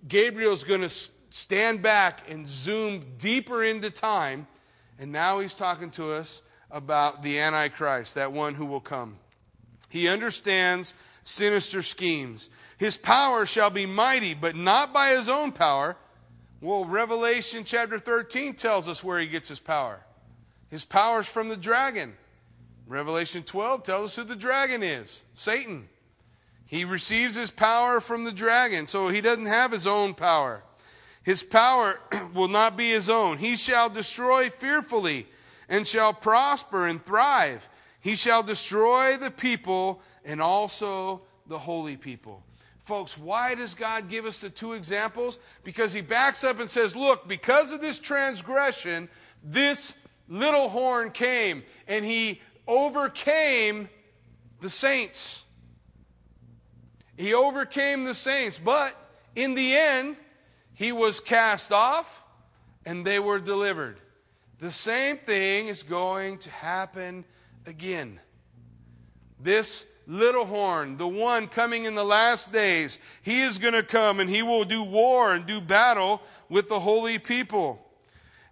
[0.09, 0.91] Gabriel's going to
[1.31, 4.49] stand back and zoom deeper into time,
[4.99, 9.17] and now he's talking to us about the Antichrist, that one who will come.
[9.89, 12.51] He understands sinister schemes.
[12.79, 15.97] His power shall be mighty, but not by his own power.
[16.61, 20.01] Well, Revelation chapter 13 tells us where he gets his power.
[20.69, 22.15] His power is from the dragon.
[22.87, 25.89] Revelation 12 tells us who the dragon is Satan.
[26.67, 30.63] He receives his power from the dragon, so he doesn't have his own power.
[31.25, 31.99] His power
[32.35, 33.39] will not be his own.
[33.39, 35.27] He shall destroy fearfully
[35.69, 37.69] and shall prosper and thrive.
[38.01, 42.43] He shall destroy the people and also the holy people.
[42.85, 45.39] Folks, why does God give us the two examples?
[45.65, 49.09] Because he backs up and says, Look, because of this transgression,
[49.43, 49.95] this
[50.29, 53.89] little horn came and he overcame
[54.61, 55.45] the saints.
[57.17, 58.95] He overcame the saints, but
[59.35, 60.17] in the end,
[60.75, 62.23] he was cast off
[62.85, 63.99] and they were delivered.
[64.59, 67.25] The same thing is going to happen
[67.67, 68.21] again.
[69.41, 74.21] This little horn, the one coming in the last days, he is going to come
[74.21, 77.81] and he will do war and do battle with the holy people.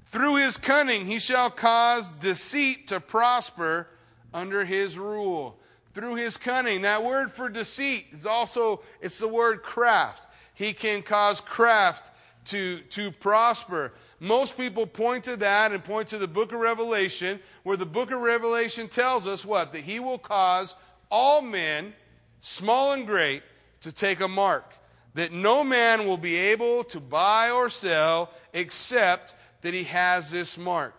[0.07, 3.89] Through his cunning, he shall cause deceit to prosper
[4.33, 5.59] under his rule.
[5.95, 10.27] Through his cunning, that word for deceit is also, it's the word craft.
[10.62, 12.12] He can cause craft
[12.46, 13.92] to, to prosper.
[14.20, 18.12] Most people point to that and point to the book of Revelation, where the book
[18.12, 19.72] of Revelation tells us what?
[19.72, 20.76] That he will cause
[21.10, 21.94] all men,
[22.42, 23.42] small and great,
[23.80, 24.72] to take a mark,
[25.14, 30.56] that no man will be able to buy or sell except that he has this
[30.56, 30.94] mark.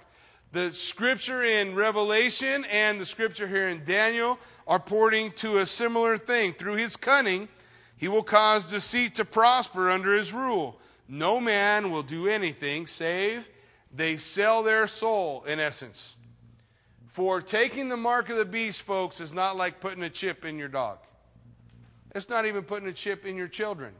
[0.51, 6.17] The scripture in Revelation and the scripture here in Daniel are pointing to a similar
[6.17, 6.51] thing.
[6.51, 7.47] Through his cunning,
[8.03, 10.77] he will cause deceit to prosper under his rule.
[11.07, 13.47] No man will do anything save
[13.95, 16.17] they sell their soul, in essence.
[17.07, 20.57] For taking the mark of the beast, folks, is not like putting a chip in
[20.57, 20.97] your dog.
[22.13, 23.93] It's not even putting a chip in your children.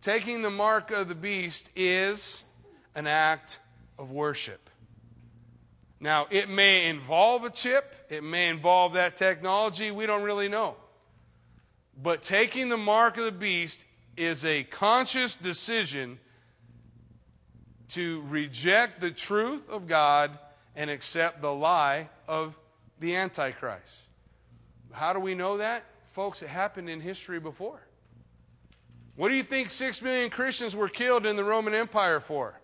[0.00, 2.44] Taking the mark of the beast is
[2.94, 3.58] an act
[3.98, 4.70] of worship.
[6.00, 10.76] Now, it may involve a chip, it may involve that technology, we don't really know.
[12.02, 13.84] But taking the mark of the beast
[14.16, 16.18] is a conscious decision
[17.90, 20.38] to reject the truth of God
[20.74, 22.54] and accept the lie of
[23.00, 23.96] the Antichrist.
[24.92, 25.84] How do we know that?
[26.12, 27.80] Folks, it happened in history before.
[29.16, 32.58] What do you think six million Christians were killed in the Roman Empire for?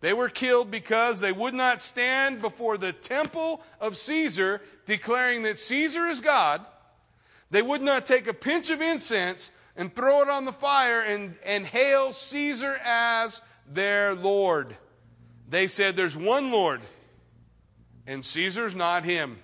[0.00, 5.58] They were killed because they would not stand before the temple of Caesar declaring that
[5.58, 6.64] Caesar is God.
[7.50, 11.36] They would not take a pinch of incense and throw it on the fire and,
[11.44, 14.76] and hail Caesar as their Lord.
[15.48, 16.82] They said there's one Lord,
[18.06, 19.38] and Caesar's not him.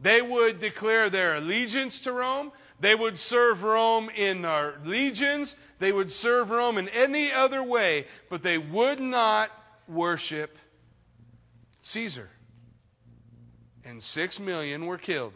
[0.00, 2.52] They would declare their allegiance to Rome.
[2.80, 5.54] They would serve Rome in their legions.
[5.78, 9.50] They would serve Rome in any other way, but they would not
[9.88, 10.58] worship
[11.78, 12.28] Caesar.
[13.84, 15.32] And six million were killed.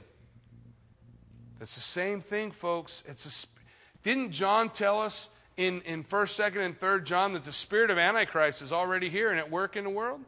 [1.61, 3.05] That's the same thing, folks.
[3.07, 7.53] It's a, didn't John tell us in, in 1st, 2nd, and 3rd John that the
[7.53, 10.23] spirit of Antichrist is already here and at work in the world?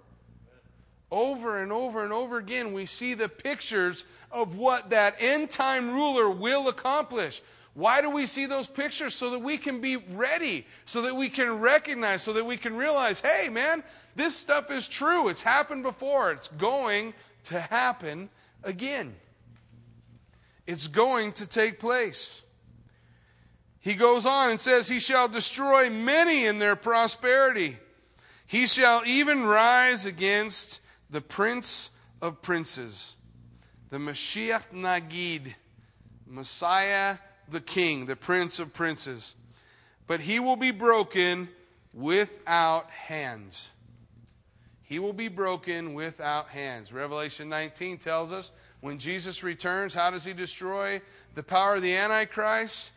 [1.11, 5.95] Over and over and over again, we see the pictures of what that end time
[5.95, 7.41] ruler will accomplish.
[7.73, 9.15] Why do we see those pictures?
[9.15, 12.77] So that we can be ready, so that we can recognize, so that we can
[12.77, 13.83] realize hey, man,
[14.17, 15.29] this stuff is true.
[15.29, 17.15] It's happened before, it's going
[17.45, 18.29] to happen
[18.63, 19.15] again.
[20.67, 22.43] It's going to take place.
[23.81, 27.79] He goes on and says, He shall destroy many in their prosperity.
[28.47, 31.91] He shall even rise against the prince
[32.21, 33.17] of princes,
[33.91, 35.55] the Mashiach Nagid,
[36.27, 37.17] Messiah
[37.53, 39.35] the King, the Prince of Princes.
[40.07, 41.49] But he will be broken
[41.93, 43.71] without hands.
[44.83, 46.93] He will be broken without hands.
[46.93, 48.51] Revelation 19 tells us
[48.83, 51.01] when Jesus returns, how does he destroy
[51.35, 52.93] the power of the Antichrist?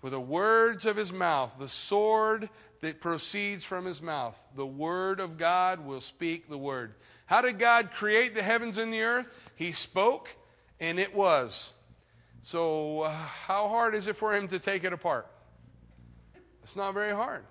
[0.00, 2.48] With the words of his mouth, the sword
[2.80, 4.38] that proceeds from his mouth.
[4.56, 6.94] The word of God will speak the word.
[7.26, 9.26] How did God create the heavens and the earth?
[9.54, 10.30] He spoke,
[10.80, 11.72] and it was.
[12.42, 15.26] So, uh, how hard is it for him to take it apart?
[16.62, 17.44] It's not very hard.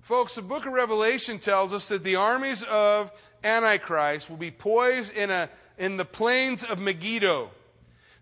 [0.00, 3.12] Folks, the book of Revelation tells us that the armies of
[3.44, 7.50] Antichrist will be poised in, a, in the plains of Megiddo.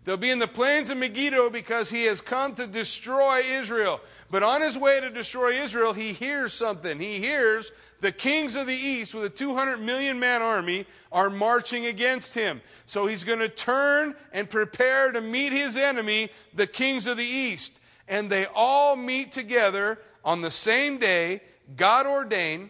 [0.05, 3.99] They'll be in the plains of Megiddo because he has come to destroy Israel.
[4.31, 6.99] But on his way to destroy Israel, he hears something.
[6.99, 11.87] He hears the kings of the east with a 200 million man army are marching
[11.87, 12.61] against him.
[12.85, 17.25] So he's going to turn and prepare to meet his enemy, the kings of the
[17.25, 17.79] east.
[18.07, 21.41] And they all meet together on the same day,
[21.75, 22.69] God ordained.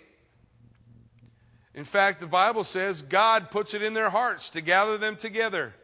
[1.77, 5.75] In fact, the Bible says God puts it in their hearts to gather them together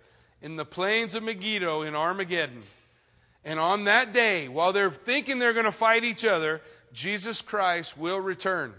[0.42, 2.64] in the plains of Megiddo in Armageddon.
[3.46, 6.62] And on that day, while they're thinking they're going to fight each other,
[6.94, 8.74] Jesus Christ will return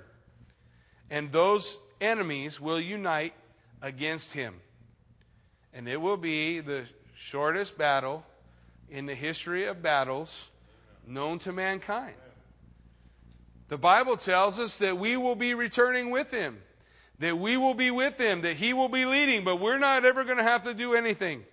[1.08, 3.34] and those enemies will unite
[3.80, 4.54] against him.
[5.72, 6.84] And it will be the
[7.14, 8.24] shortest battle
[8.90, 10.48] in the history of battles
[11.06, 12.16] known to mankind.
[13.68, 16.60] The Bible tells us that we will be returning with him,
[17.18, 20.24] that we will be with him, that he will be leading, but we're not ever
[20.24, 21.44] going to have to do anything.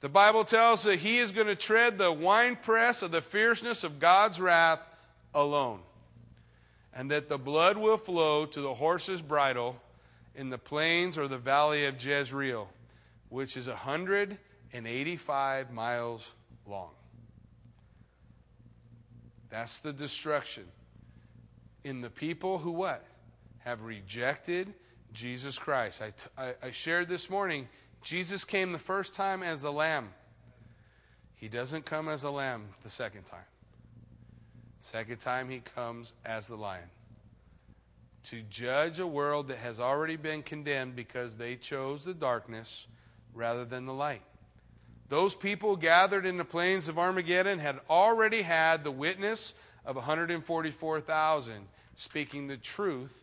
[0.00, 3.98] The Bible tells that he is going to tread the winepress of the fierceness of
[3.98, 4.80] God's wrath
[5.34, 5.80] alone
[6.94, 9.80] and that the blood will flow to the horse's bridle
[10.34, 12.68] in the plains or the valley of Jezreel,
[13.28, 16.32] which is 185 miles
[16.66, 16.90] long.
[19.50, 20.64] That's the destruction
[21.84, 23.04] in the people who what?
[23.60, 24.74] Have rejected
[25.12, 26.02] Jesus Christ.
[26.02, 27.68] I, t- I, I shared this morning,
[28.02, 30.10] Jesus came the first time as a lamb.
[31.34, 33.40] He doesn't come as a lamb the second time.
[34.80, 36.88] Second time he comes as the lion
[38.24, 42.86] to judge a world that has already been condemned because they chose the darkness
[43.34, 44.22] rather than the light.
[45.08, 49.54] Those people gathered in the plains of Armageddon had already had the witness
[49.84, 51.54] of 144,000
[51.96, 53.22] speaking the truth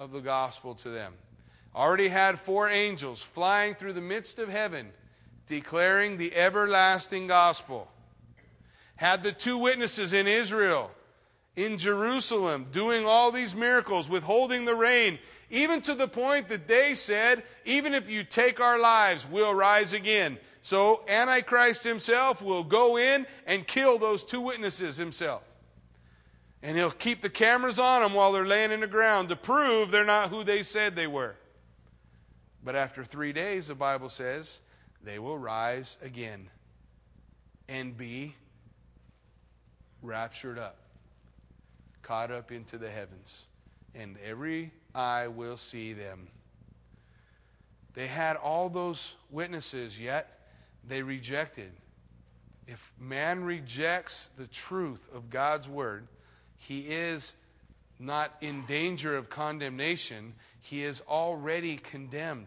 [0.00, 1.12] of the gospel to them.
[1.76, 4.90] Already had four angels flying through the midst of heaven
[5.46, 7.88] declaring the everlasting gospel
[8.96, 10.90] had the two witnesses in Israel,
[11.56, 15.18] in Jerusalem, doing all these miracles, withholding the rain,
[15.50, 19.92] even to the point that they said, even if you take our lives, we'll rise
[19.92, 20.38] again.
[20.62, 25.42] So Antichrist himself will go in and kill those two witnesses himself.
[26.62, 29.90] And he'll keep the cameras on them while they're laying in the ground to prove
[29.90, 31.36] they're not who they said they were.
[32.62, 34.60] But after three days, the Bible says,
[35.02, 36.50] they will rise again
[37.68, 38.34] and be
[40.02, 40.76] raptured up,
[42.02, 43.44] caught up into the heavens,
[43.94, 46.28] and every eye will see them.
[47.94, 50.40] They had all those witnesses, yet
[50.86, 51.72] they rejected.
[52.66, 56.06] If man rejects the truth of God's word,
[56.60, 57.34] he is
[57.98, 62.46] not in danger of condemnation, he is already condemned.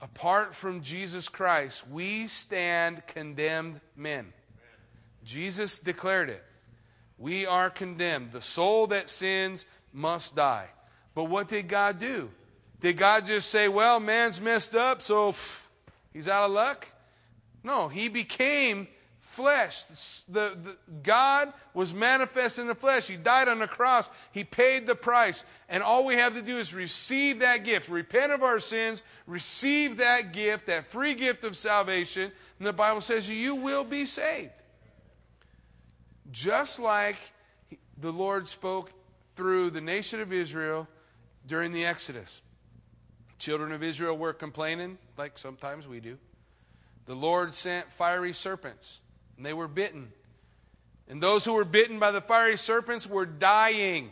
[0.00, 4.32] Apart from Jesus Christ, we stand condemned men.
[5.24, 6.44] Jesus declared it.
[7.18, 8.32] We are condemned.
[8.32, 10.68] The soul that sins must die.
[11.14, 12.30] But what did God do?
[12.80, 15.62] Did God just say, well, man's messed up, so pff,
[16.12, 16.88] he's out of luck?
[17.62, 18.88] No, he became
[19.30, 19.84] flesh.
[20.28, 23.06] The, the, God was manifest in the flesh.
[23.06, 24.10] He died on the cross.
[24.32, 25.44] He paid the price.
[25.68, 29.98] And all we have to do is receive that gift, repent of our sins, receive
[29.98, 32.32] that gift, that free gift of salvation.
[32.58, 34.52] And the Bible says you will be saved.
[36.30, 37.16] just like
[37.98, 38.92] the Lord spoke
[39.36, 40.88] through the nation of Israel
[41.46, 42.42] during the Exodus.
[43.38, 46.18] Children of Israel were complaining, like sometimes we do.
[47.06, 49.00] The Lord sent fiery serpents,
[49.40, 50.12] and they were bitten.
[51.08, 54.10] And those who were bitten by the fiery serpents were dying.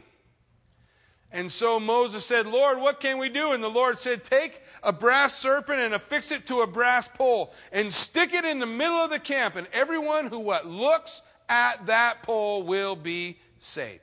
[1.31, 3.53] And so Moses said, Lord, what can we do?
[3.53, 7.53] And the Lord said, Take a brass serpent and affix it to a brass pole
[7.72, 11.20] and stick it in the middle of the camp, and everyone who what looks
[11.51, 14.01] at that pole will be saved.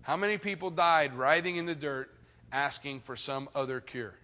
[0.00, 2.12] How many people died writhing in the dirt
[2.50, 4.16] asking for some other cure?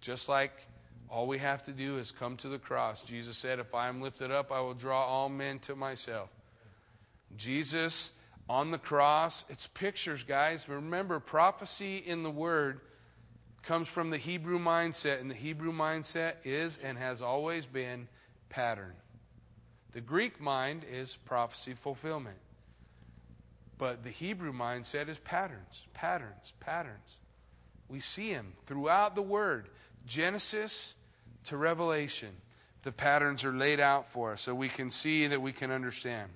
[0.00, 0.66] Just like
[1.10, 3.02] all we have to do is come to the cross.
[3.02, 6.28] Jesus said, If I am lifted up, I will draw all men to myself.
[7.36, 8.12] Jesus
[8.48, 10.68] on the cross, it's pictures, guys.
[10.68, 12.80] Remember, prophecy in the Word
[13.62, 18.08] comes from the Hebrew mindset, and the Hebrew mindset is and has always been
[18.48, 18.94] pattern.
[19.92, 22.38] The Greek mind is prophecy fulfillment.
[23.76, 27.18] But the Hebrew mindset is patterns, patterns, patterns.
[27.88, 29.68] We see him throughout the Word,
[30.06, 30.94] Genesis
[31.48, 32.30] to Revelation.
[32.82, 36.30] The patterns are laid out for us so we can see that we can understand.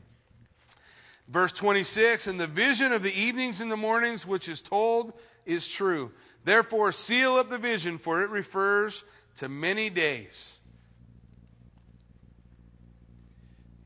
[1.29, 5.15] Verse 26 And the vision of the evenings and the mornings which is told
[5.47, 6.11] is true.
[6.45, 9.05] Therefore, seal up the vision, for it refers
[9.37, 10.53] to many days.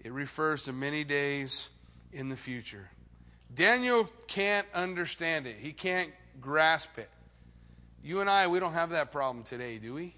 [0.03, 1.69] It refers to many days
[2.13, 2.91] in the future.
[3.55, 6.11] Daniel can't understand it, he can't
[6.41, 7.11] grasp it.
[8.03, 10.15] You and I, we don't have that problem today, do we?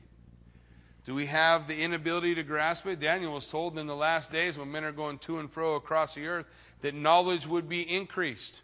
[1.09, 3.01] Do we have the inability to grasp it?
[3.01, 6.15] Daniel was told in the last days when men are going to and fro across
[6.15, 6.45] the earth
[6.83, 8.61] that knowledge would be increased.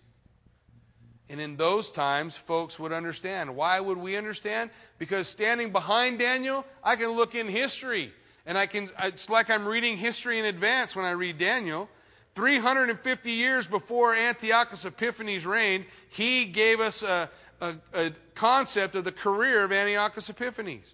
[1.30, 3.57] And in those times, folks would understand.
[3.57, 4.68] Why would we understand?
[4.99, 8.12] Because standing behind Daniel, I can look in history.
[8.45, 11.88] And I can, it's like I'm reading history in advance when I read Daniel.
[12.34, 17.30] 350 years before Antiochus Epiphanes reigned, he gave us a,
[17.62, 20.92] a, a concept of the career of Antiochus Epiphanes.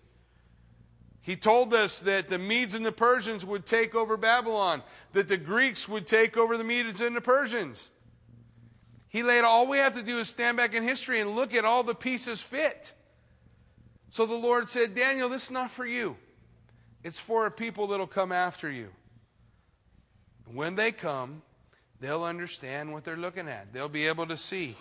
[1.22, 5.36] He told us that the Medes and the Persians would take over Babylon, that the
[5.36, 7.88] Greeks would take over the Medes and the Persians.
[9.08, 11.64] He laid all we have to do is stand back in history and look at
[11.64, 12.94] all the pieces fit.
[14.08, 16.16] So the Lord said, Daniel, this is not for you.
[17.02, 18.88] It's for a people that'll come after you.
[20.52, 21.42] When they come,
[22.00, 23.72] they'll understand what they're looking at.
[23.72, 24.76] They'll be able to see.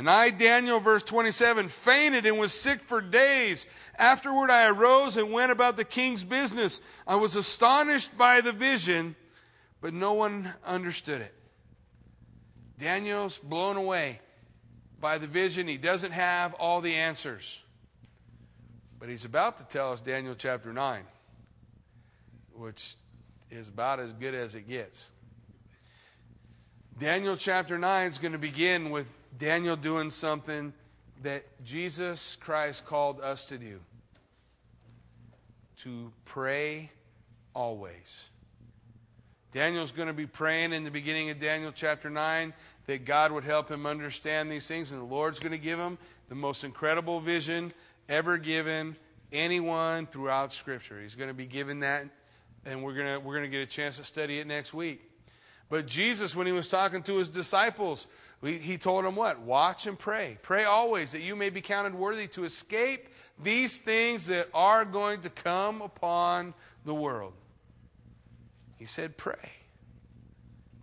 [0.00, 3.66] And I, Daniel, verse 27, fainted and was sick for days.
[3.98, 6.80] Afterward, I arose and went about the king's business.
[7.06, 9.14] I was astonished by the vision,
[9.82, 11.34] but no one understood it.
[12.78, 14.20] Daniel's blown away
[15.02, 15.68] by the vision.
[15.68, 17.60] He doesn't have all the answers.
[18.98, 21.02] But he's about to tell us Daniel chapter 9,
[22.54, 22.96] which
[23.50, 25.04] is about as good as it gets.
[26.98, 29.06] Daniel chapter 9 is going to begin with
[29.38, 30.72] Daniel doing something
[31.22, 33.80] that Jesus Christ called us to do
[35.78, 36.90] to pray
[37.54, 38.24] always.
[39.52, 42.52] Daniel's going to be praying in the beginning of Daniel chapter 9
[42.86, 45.98] that God would help him understand these things, and the Lord's going to give him
[46.28, 47.72] the most incredible vision
[48.08, 48.96] ever given
[49.32, 51.00] anyone throughout Scripture.
[51.00, 52.04] He's going to be given that,
[52.64, 55.02] and we're going to, we're going to get a chance to study it next week.
[55.68, 58.06] But Jesus, when he was talking to his disciples,
[58.42, 59.40] he told them what?
[59.40, 60.38] Watch and pray.
[60.40, 63.08] Pray always that you may be counted worthy to escape
[63.42, 66.54] these things that are going to come upon
[66.86, 67.34] the world.
[68.76, 69.52] He said, Pray.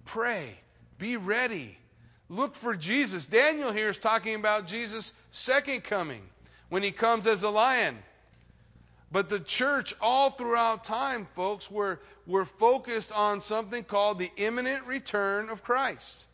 [0.06, 0.60] Pray.
[1.00, 1.80] Be ready.
[2.30, 3.26] Look for Jesus.
[3.26, 6.22] Daniel here is talking about Jesus' second coming
[6.70, 7.98] when he comes as a lion.
[9.12, 14.86] But the church, all throughout time, folks, were, were focused on something called the imminent
[14.86, 16.26] return of Christ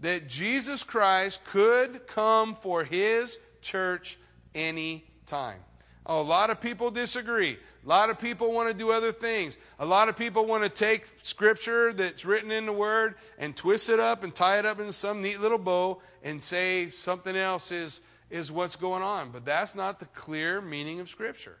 [0.00, 4.18] that Jesus Christ could come for his church
[4.54, 5.60] any time.
[6.06, 7.58] A lot of people disagree.
[7.84, 9.58] A lot of people want to do other things.
[9.78, 13.88] A lot of people want to take scripture that's written in the Word and twist
[13.88, 17.70] it up and tie it up in some neat little bow and say something else
[17.70, 19.30] is, is what's going on.
[19.30, 21.58] But that's not the clear meaning of Scripture.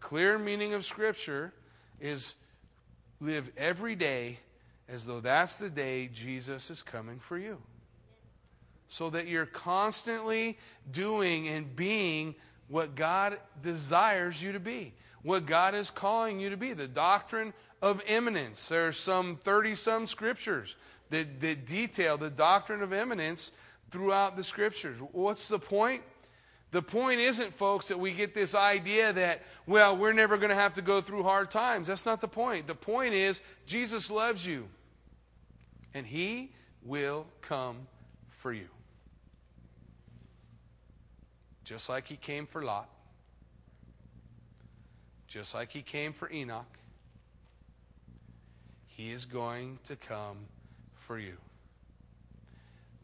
[0.00, 1.52] Clear meaning of Scripture
[2.00, 2.34] is
[3.20, 4.38] live every day
[4.88, 7.58] as though that's the day Jesus is coming for you.
[8.88, 10.58] So that you're constantly
[10.90, 12.34] doing and being
[12.68, 16.72] what God desires you to be, what God is calling you to be.
[16.72, 18.68] The doctrine of imminence.
[18.68, 20.76] There are some 30 some scriptures
[21.10, 23.52] that, that detail the doctrine of imminence
[23.90, 24.98] throughout the scriptures.
[25.12, 26.02] What's the point?
[26.70, 30.54] The point isn't, folks, that we get this idea that, well, we're never going to
[30.54, 31.86] have to go through hard times.
[31.86, 32.66] That's not the point.
[32.66, 34.68] The point is, Jesus loves you,
[35.94, 37.86] and He will come
[38.30, 38.68] for you.
[41.64, 42.88] Just like He came for Lot,
[45.26, 46.78] just like He came for Enoch,
[48.86, 50.38] He is going to come
[50.94, 51.36] for you.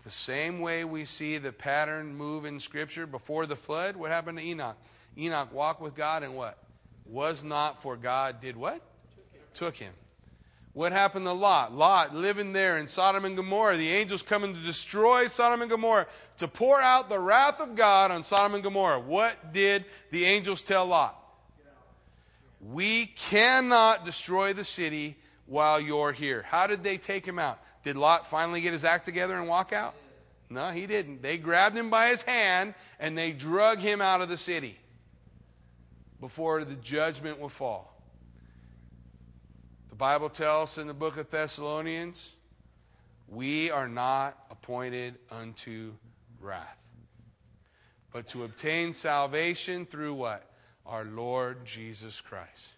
[0.04, 4.38] The same way we see the pattern move in Scripture before the flood, what happened
[4.38, 4.76] to Enoch?
[5.16, 6.58] Enoch walked with God and what?
[7.06, 8.82] Was not for God, did what?
[9.14, 9.42] Took him.
[9.54, 9.92] Took him.
[10.74, 11.72] What happened to Lot?
[11.72, 13.76] Lot living there in Sodom and Gomorrah.
[13.76, 16.08] The angels coming to destroy Sodom and Gomorrah,
[16.38, 18.98] to pour out the wrath of God on Sodom and Gomorrah.
[18.98, 21.16] What did the angels tell Lot?
[22.60, 25.16] We cannot destroy the city
[25.46, 26.42] while you're here.
[26.42, 27.60] How did they take him out?
[27.84, 29.94] Did Lot finally get his act together and walk out?
[30.50, 31.22] No, he didn't.
[31.22, 34.76] They grabbed him by his hand and they drug him out of the city
[36.20, 37.93] before the judgment would fall.
[39.94, 42.32] The Bible tells us in the book of Thessalonians,
[43.28, 45.92] we are not appointed unto
[46.40, 46.82] wrath,
[48.12, 50.50] but to obtain salvation through what?
[50.84, 52.72] Our Lord Jesus Christ,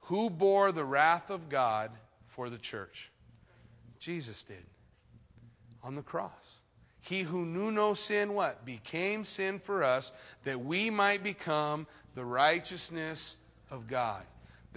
[0.00, 1.90] who bore the wrath of God
[2.28, 3.10] for the church.
[3.98, 4.64] Jesus did
[5.84, 6.56] on the cross.
[7.00, 8.64] He who knew no sin, what?
[8.64, 10.12] Became sin for us
[10.44, 13.36] that we might become the righteousness
[13.70, 14.22] of God.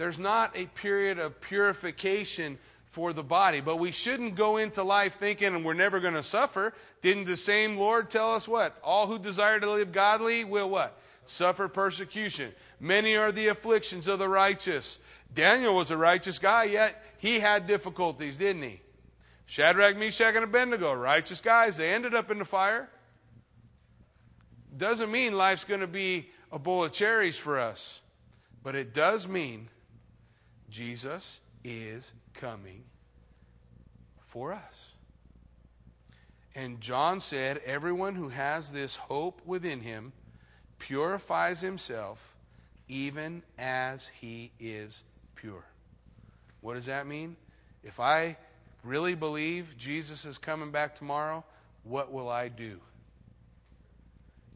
[0.02, 5.14] There's not a period of purification for the body, but we shouldn't go into life
[5.14, 6.74] thinking we're never going to suffer.
[7.02, 8.76] Didn't the same Lord tell us what?
[8.82, 11.00] All who desire to live godly will what?
[11.24, 12.50] Suffer persecution.
[12.80, 14.98] Many are the afflictions of the righteous.
[15.32, 18.80] Daniel was a righteous guy, yet he had difficulties, didn't he?
[19.46, 22.90] Shadrach, Meshach, and Abednego, righteous guys, they ended up in the fire.
[24.76, 28.00] Doesn't mean life's going to be a bowl of cherries for us,
[28.64, 29.68] but it does mean
[30.72, 32.82] Jesus is coming
[34.26, 34.92] for us.
[36.54, 40.12] And John said, Everyone who has this hope within him
[40.78, 42.36] purifies himself
[42.88, 45.02] even as he is
[45.34, 45.64] pure.
[46.62, 47.36] What does that mean?
[47.84, 48.36] If I
[48.82, 51.44] really believe Jesus is coming back tomorrow,
[51.84, 52.80] what will I do?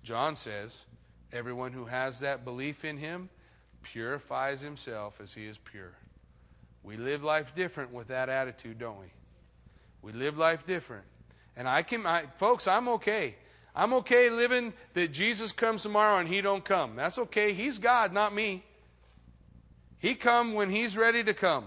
[0.03, 0.85] John says,
[1.33, 3.29] everyone who has that belief in him
[3.83, 5.93] purifies himself as he is pure.
[6.87, 9.13] We live life different with that attitude, don't we?
[10.03, 11.03] We live life different.
[11.57, 13.35] And I can, I, folks, I'm okay.
[13.75, 16.95] I'm okay living that Jesus comes tomorrow and he don't come.
[16.95, 17.53] That's okay.
[17.53, 18.63] He's God, not me.
[19.99, 21.65] He come when he's ready to come.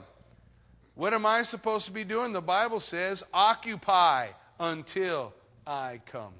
[0.96, 2.32] What am I supposed to be doing?
[2.32, 5.34] The Bible says, occupy until
[5.68, 6.34] I come.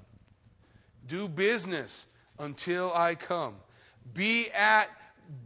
[1.06, 2.06] Do business
[2.38, 3.56] until I come.
[4.14, 4.88] Be at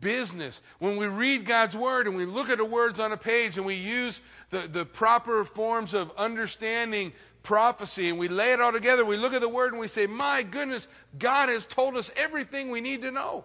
[0.01, 0.62] business.
[0.78, 3.66] When we read God's Word and we look at the words on a page and
[3.66, 4.20] we use
[4.51, 7.12] the, the proper forms of understanding
[7.43, 10.07] prophecy and we lay it all together, we look at the Word and we say,
[10.07, 13.45] My goodness, God has told us everything we need to know.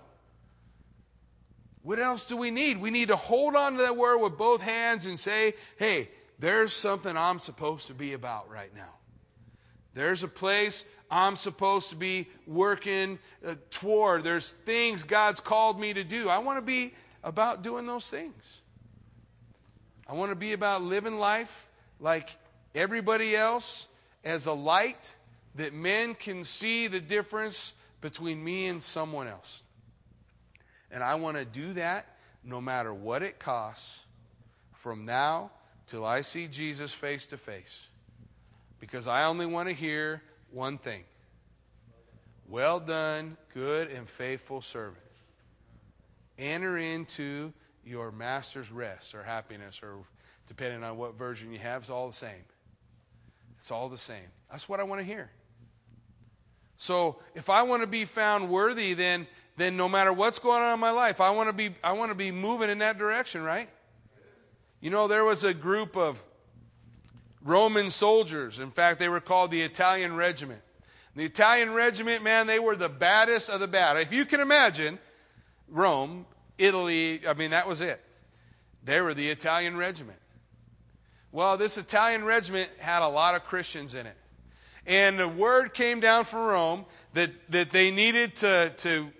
[1.82, 2.80] What else do we need?
[2.80, 6.74] We need to hold on to that word with both hands and say, hey, there's
[6.74, 8.96] something I'm supposed to be about right now.
[9.94, 14.24] There's a place I'm supposed to be working uh, toward.
[14.24, 16.30] There's things God's called me to do.
[16.30, 16.94] I want to be
[17.24, 18.62] about doing those things.
[20.08, 22.30] I want to be about living life like
[22.74, 23.88] everybody else
[24.24, 25.16] as a light
[25.56, 29.64] that men can see the difference between me and someone else.
[30.92, 34.00] And I want to do that no matter what it costs
[34.74, 35.52] from now
[35.88, 37.86] till I see Jesus face to face.
[38.80, 41.04] Because I only want to hear one thing
[42.48, 45.04] Well done, good and faithful servant.
[46.38, 49.98] Enter into your master's rest or happiness, or
[50.48, 52.46] depending on what version you have, it's all the same.
[53.58, 54.32] It's all the same.
[54.52, 55.30] That's what I want to hear.
[56.78, 59.28] So if I want to be found worthy, then
[59.58, 62.12] then no matter what's going on in my life, I want to be I want
[62.12, 63.70] to be moving in that direction, right?
[64.80, 66.24] You know, there was a group of
[67.44, 68.60] Roman soldiers.
[68.60, 70.62] In fact, they were called the Italian Regiment.
[71.16, 73.98] The Italian Regiment, man, they were the baddest of the bad.
[73.98, 75.00] If you can imagine,
[75.68, 76.26] Rome,
[76.58, 78.02] Italy, I mean, that was it.
[78.84, 80.20] They were the Italian Regiment.
[81.32, 84.16] Well, this Italian regiment had a lot of Christians in it.
[84.88, 89.12] And the word came down from Rome that, that they needed to, to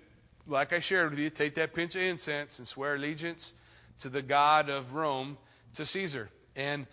[0.48, 3.52] like I shared with you, take that pinch of incense and swear allegiance
[4.00, 5.38] to the God of Rome,
[5.74, 6.30] to Caesar.
[6.56, 6.86] And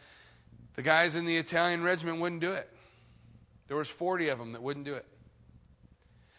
[0.78, 2.70] the guys in the Italian regiment wouldn't do it.
[3.68, 5.06] There was 40 of them that wouldn't do it.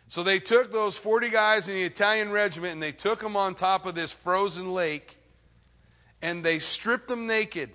[0.06, 3.54] So they took those 40 guys in the Italian regiment and they took them on
[3.54, 5.18] top of this frozen lake
[6.22, 7.70] and they stripped them naked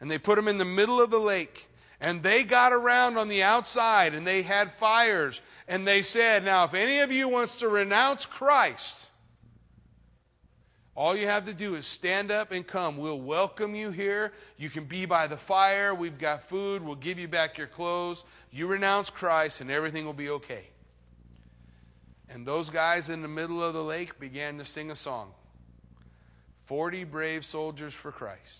[0.00, 1.68] and they put them in the middle of the lake
[2.00, 6.64] and they got around on the outside and they had fires and they said, Now,
[6.64, 9.09] if any of you wants to renounce Christ,
[11.00, 12.98] all you have to do is stand up and come.
[12.98, 14.32] We'll welcome you here.
[14.58, 15.94] You can be by the fire.
[15.94, 16.84] We've got food.
[16.84, 18.22] We'll give you back your clothes.
[18.50, 20.64] You renounce Christ, and everything will be okay.
[22.28, 25.32] And those guys in the middle of the lake began to sing a song
[26.66, 28.58] 40 brave soldiers for Christ.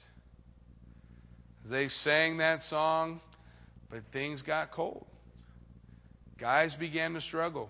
[1.67, 3.21] They sang that song,
[3.91, 5.05] but things got cold.
[6.39, 7.69] Guys began to struggle.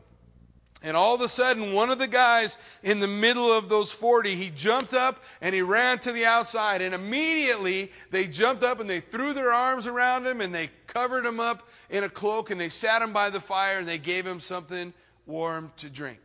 [0.82, 4.34] And all of a sudden, one of the guys in the middle of those 40,
[4.34, 6.80] he jumped up and he ran to the outside.
[6.80, 11.26] And immediately, they jumped up and they threw their arms around him and they covered
[11.26, 14.26] him up in a cloak and they sat him by the fire and they gave
[14.26, 14.94] him something
[15.26, 16.18] warm to drink.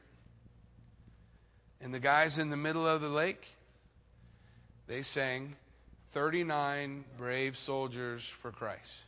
[1.82, 3.46] And the guys in the middle of the lake,
[4.88, 5.58] they sang
[6.12, 9.04] 39 brave soldiers for Christ.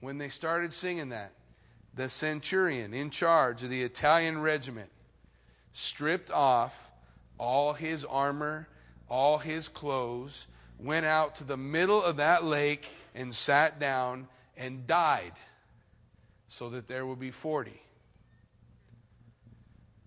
[0.00, 1.32] When they started singing that,
[1.98, 4.88] the centurion in charge of the Italian regiment
[5.72, 6.88] stripped off
[7.38, 8.68] all his armor,
[9.10, 10.46] all his clothes,
[10.78, 15.32] went out to the middle of that lake and sat down and died
[16.48, 17.72] so that there would be 40.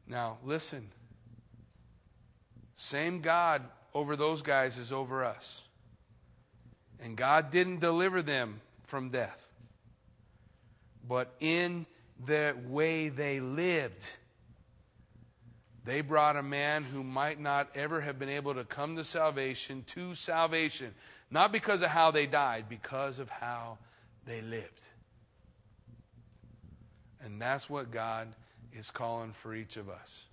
[0.07, 0.87] Now, listen.
[2.73, 3.63] Same God
[3.93, 5.61] over those guys as over us.
[7.03, 9.50] And God didn't deliver them from death.
[11.11, 11.87] But in
[12.25, 14.07] the way they lived,
[15.83, 19.83] they brought a man who might not ever have been able to come to salvation
[19.87, 20.93] to salvation.
[21.29, 23.77] Not because of how they died, because of how
[24.25, 24.79] they lived.
[27.25, 28.29] And that's what God
[28.71, 30.23] is calling for each of us.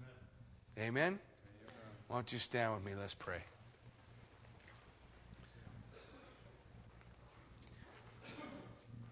[0.78, 1.18] Amen?
[2.06, 2.92] Why don't you stand with me?
[2.96, 3.42] Let's pray.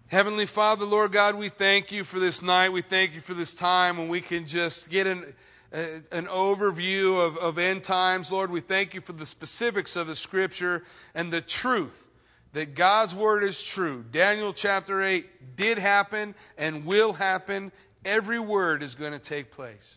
[0.09, 2.71] Heavenly Father, Lord God, we thank you for this night.
[2.71, 5.33] We thank you for this time when we can just get an,
[5.73, 8.31] an overview of, of end times.
[8.31, 12.07] Lord, we thank you for the specifics of the scripture and the truth
[12.53, 14.05] that God's word is true.
[14.09, 17.73] Daniel chapter 8 did happen and will happen.
[18.05, 19.95] Every word is going to take place.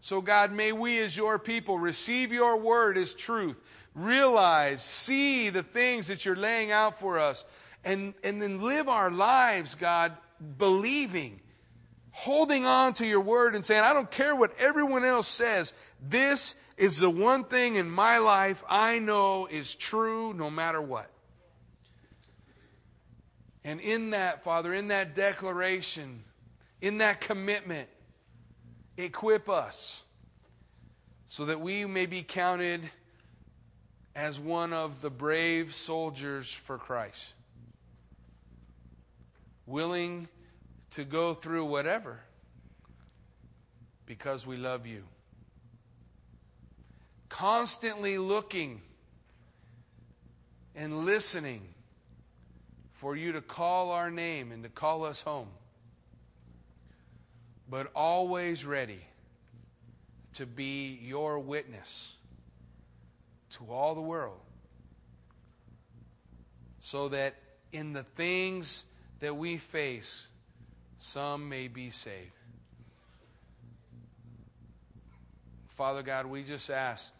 [0.00, 3.60] So, God, may we as your people receive your word as truth,
[3.94, 7.44] realize, see the things that you're laying out for us,
[7.84, 10.16] and, and then live our lives, God,
[10.58, 11.40] believing,
[12.10, 15.72] holding on to your word and saying, I don't care what everyone else says.
[16.00, 21.10] This is the one thing in my life I know is true no matter what.
[23.64, 26.22] And in that, Father, in that declaration,
[26.80, 27.88] in that commitment,
[28.96, 30.02] equip us
[31.26, 32.82] so that we may be counted
[34.14, 37.32] as one of the brave soldiers for Christ,
[39.66, 40.28] willing
[40.90, 42.20] to go through whatever
[44.06, 45.04] because we love you.
[47.28, 48.80] Constantly looking
[50.74, 51.62] and listening
[52.92, 55.48] for you to call our name and to call us home,
[57.68, 59.00] but always ready
[60.34, 62.12] to be your witness
[63.50, 64.40] to all the world
[66.80, 67.34] so that
[67.72, 68.84] in the things
[69.24, 70.26] that we face,
[70.98, 72.30] some may be saved.
[75.78, 77.10] Father God, we just ask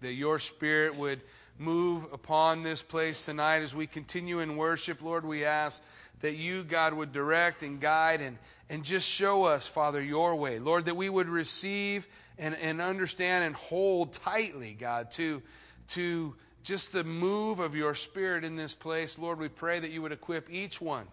[0.00, 1.20] that your Spirit would
[1.58, 5.02] move upon this place tonight as we continue in worship.
[5.02, 5.82] Lord, we ask
[6.22, 8.38] that you, God, would direct and guide and,
[8.70, 10.58] and just show us, Father, your way.
[10.58, 12.08] Lord, that we would receive
[12.38, 15.42] and, and understand and hold tightly, God, to,
[15.88, 19.18] to just the move of your Spirit in this place.
[19.18, 21.06] Lord, we pray that you would equip each one,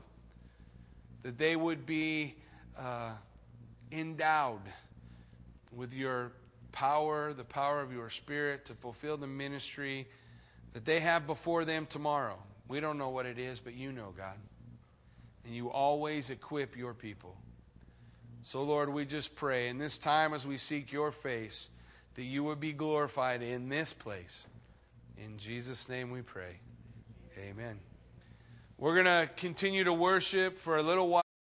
[1.26, 2.36] that they would be
[2.78, 3.09] uh,
[3.91, 4.61] endowed
[5.76, 6.32] with your
[6.71, 10.07] power, the power of your Spirit to fulfill the ministry
[10.73, 12.38] that they have before them tomorrow.
[12.67, 14.36] We don't know what it is, but you know, God.
[15.45, 17.36] And you always equip your people.
[18.43, 21.69] So, Lord, we just pray in this time as we seek your face
[22.13, 24.43] that you would be glorified in this place.
[25.17, 26.59] In Jesus' name we pray.
[27.39, 27.80] Amen.
[28.78, 31.24] We're going to continue to worship for a little while.